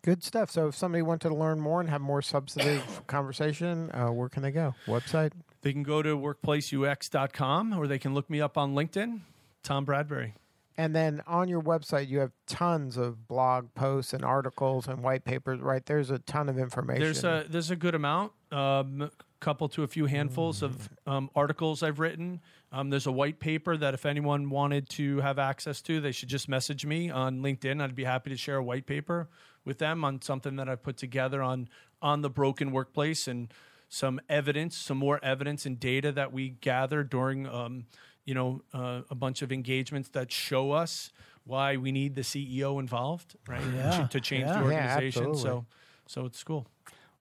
Good 0.02 0.22
stuff. 0.22 0.52
So 0.52 0.68
if 0.68 0.76
somebody 0.76 1.02
wanted 1.02 1.30
to 1.30 1.34
learn 1.34 1.58
more 1.58 1.80
and 1.80 1.90
have 1.90 2.00
more 2.00 2.22
substantive 2.22 3.02
conversation, 3.08 3.90
uh, 3.92 4.12
where 4.12 4.28
can 4.28 4.42
they 4.44 4.52
go? 4.52 4.74
Website. 4.86 5.32
They 5.62 5.72
can 5.72 5.82
go 5.82 6.00
to 6.00 6.16
workplaceux.com 6.16 7.72
or 7.76 7.88
they 7.88 7.98
can 7.98 8.14
look 8.14 8.30
me 8.30 8.40
up 8.40 8.56
on 8.56 8.74
LinkedIn, 8.74 9.20
Tom 9.64 9.84
Bradbury. 9.84 10.34
And 10.76 10.94
then 10.94 11.20
on 11.26 11.48
your 11.48 11.62
website, 11.62 12.08
you 12.08 12.18
have 12.20 12.30
tons 12.46 12.96
of 12.96 13.26
blog 13.26 13.74
posts 13.74 14.12
and 14.12 14.24
articles 14.24 14.86
and 14.86 15.02
white 15.02 15.24
papers. 15.24 15.60
Right 15.60 15.84
there's 15.84 16.10
a 16.10 16.18
ton 16.20 16.48
of 16.48 16.58
information. 16.58 17.02
There's 17.02 17.24
a 17.24 17.46
there's 17.48 17.70
a 17.70 17.76
good 17.76 17.94
amount, 17.94 18.32
um, 18.52 19.10
couple 19.44 19.68
to 19.68 19.82
a 19.82 19.86
few 19.86 20.06
handfuls 20.06 20.62
of 20.62 20.88
um, 21.06 21.28
articles 21.36 21.82
I've 21.82 22.00
written. 22.00 22.40
Um, 22.72 22.88
there's 22.88 23.06
a 23.06 23.12
white 23.12 23.40
paper 23.40 23.76
that 23.76 23.92
if 23.92 24.06
anyone 24.06 24.48
wanted 24.48 24.88
to 24.90 25.20
have 25.20 25.38
access 25.38 25.82
to, 25.82 26.00
they 26.00 26.12
should 26.12 26.30
just 26.30 26.48
message 26.48 26.86
me 26.86 27.10
on 27.10 27.40
LinkedIn. 27.42 27.82
I'd 27.82 27.94
be 27.94 28.04
happy 28.04 28.30
to 28.30 28.38
share 28.38 28.56
a 28.56 28.64
white 28.64 28.86
paper 28.86 29.28
with 29.62 29.78
them 29.78 30.02
on 30.02 30.22
something 30.22 30.56
that 30.56 30.68
I've 30.70 30.82
put 30.82 30.96
together 30.96 31.42
on 31.42 31.68
on 32.00 32.22
the 32.22 32.30
broken 32.30 32.72
workplace 32.72 33.28
and 33.28 33.52
some 33.90 34.18
evidence, 34.30 34.76
some 34.76 34.96
more 34.96 35.20
evidence 35.22 35.66
and 35.66 35.78
data 35.78 36.10
that 36.12 36.32
we 36.32 36.48
gather 36.48 37.04
during, 37.04 37.46
um, 37.46 37.84
you 38.24 38.34
know, 38.34 38.62
uh, 38.72 39.02
a 39.10 39.14
bunch 39.14 39.42
of 39.42 39.52
engagements 39.52 40.08
that 40.10 40.32
show 40.32 40.72
us 40.72 41.12
why 41.44 41.76
we 41.76 41.92
need 41.92 42.14
the 42.14 42.22
CEO 42.22 42.80
involved, 42.80 43.36
right, 43.46 43.62
Yeah, 43.74 43.90
to, 43.90 44.08
to 44.08 44.20
change 44.20 44.46
yeah. 44.46 44.58
the 44.58 44.64
organization. 44.64 45.30
absolutely. 45.30 45.42
so, 45.42 45.66
so 46.06 46.24
it's 46.24 46.42
cool. 46.42 46.66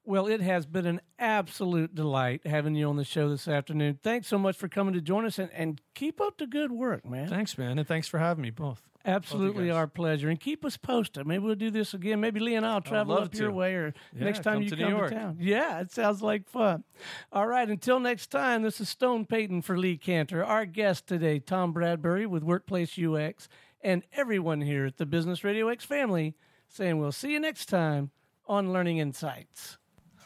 Well, 0.05 0.27
it 0.27 0.41
has 0.41 0.65
been 0.65 0.85
an 0.85 0.99
absolute 1.17 1.95
delight 1.95 2.41
having 2.45 2.75
you 2.75 2.89
on 2.89 2.97
the 2.97 3.05
show 3.05 3.29
this 3.29 3.47
afternoon. 3.47 3.99
Thanks 4.03 4.27
so 4.27 4.37
much 4.37 4.57
for 4.57 4.67
coming 4.67 4.93
to 4.95 5.01
join 5.01 5.25
us 5.25 5.39
and, 5.39 5.49
and 5.53 5.79
keep 5.95 6.19
up 6.19 6.37
the 6.37 6.47
good 6.47 6.71
work, 6.73 7.05
man. 7.05 7.29
Thanks, 7.29 7.57
man, 7.57 7.79
and 7.79 7.87
thanks 7.87 8.07
for 8.09 8.19
having 8.19 8.41
me 8.41 8.49
both. 8.49 8.81
Absolutely 9.05 9.67
guys. 9.67 9.75
our 9.75 9.87
pleasure. 9.87 10.29
And 10.29 10.39
keep 10.39 10.63
us 10.63 10.77
posted. 10.77 11.27
Maybe 11.27 11.43
we'll 11.43 11.55
do 11.55 11.69
this 11.71 11.93
again. 11.93 12.21
Maybe 12.21 12.39
Lee 12.39 12.55
and 12.55 12.65
I'll 12.65 12.79
travel 12.81 13.17
up 13.17 13.33
your 13.35 13.51
way 13.51 13.75
or 13.75 13.93
Yeah, 14.15 14.23
next 14.23 14.43
time 14.43 14.55
come 14.55 14.63
you 14.63 14.69
to 14.69 14.75
come 14.77 14.85
New 14.89 14.95
York. 14.95 15.09
to 15.09 15.15
town. 15.15 15.37
Yeah, 15.39 15.81
it 15.81 15.91
sounds 15.91 16.21
like 16.21 16.47
fun. 16.47 16.83
All 17.31 17.47
right, 17.47 17.67
until 17.69 17.99
next 17.99 18.27
time, 18.27 18.61
this 18.61 18.79
is 18.79 18.87
Stone 18.89 19.25
Payton 19.25 19.61
for 19.63 19.77
Lee 19.77 19.97
Kantor. 19.97 20.45
Our 20.45 20.65
guest 20.65 21.05
today, 21.07 21.39
Tom 21.39 21.73
Bradbury 21.73 22.25
with 22.25 22.43
Workplace 22.43 22.97
UX, 22.97 23.49
and 23.81 24.03
everyone 24.13 24.61
here 24.61 24.85
at 24.85 24.97
the 24.97 25.05
Business 25.05 25.43
Radio 25.43 25.67
X 25.67 25.83
family 25.83 26.35
saying 26.69 26.97
we'll 26.97 27.11
see 27.11 27.33
you 27.33 27.39
next 27.41 27.65
time 27.67 28.11
on 28.47 28.71
Learning 28.71 28.97
Insights. 28.99 29.77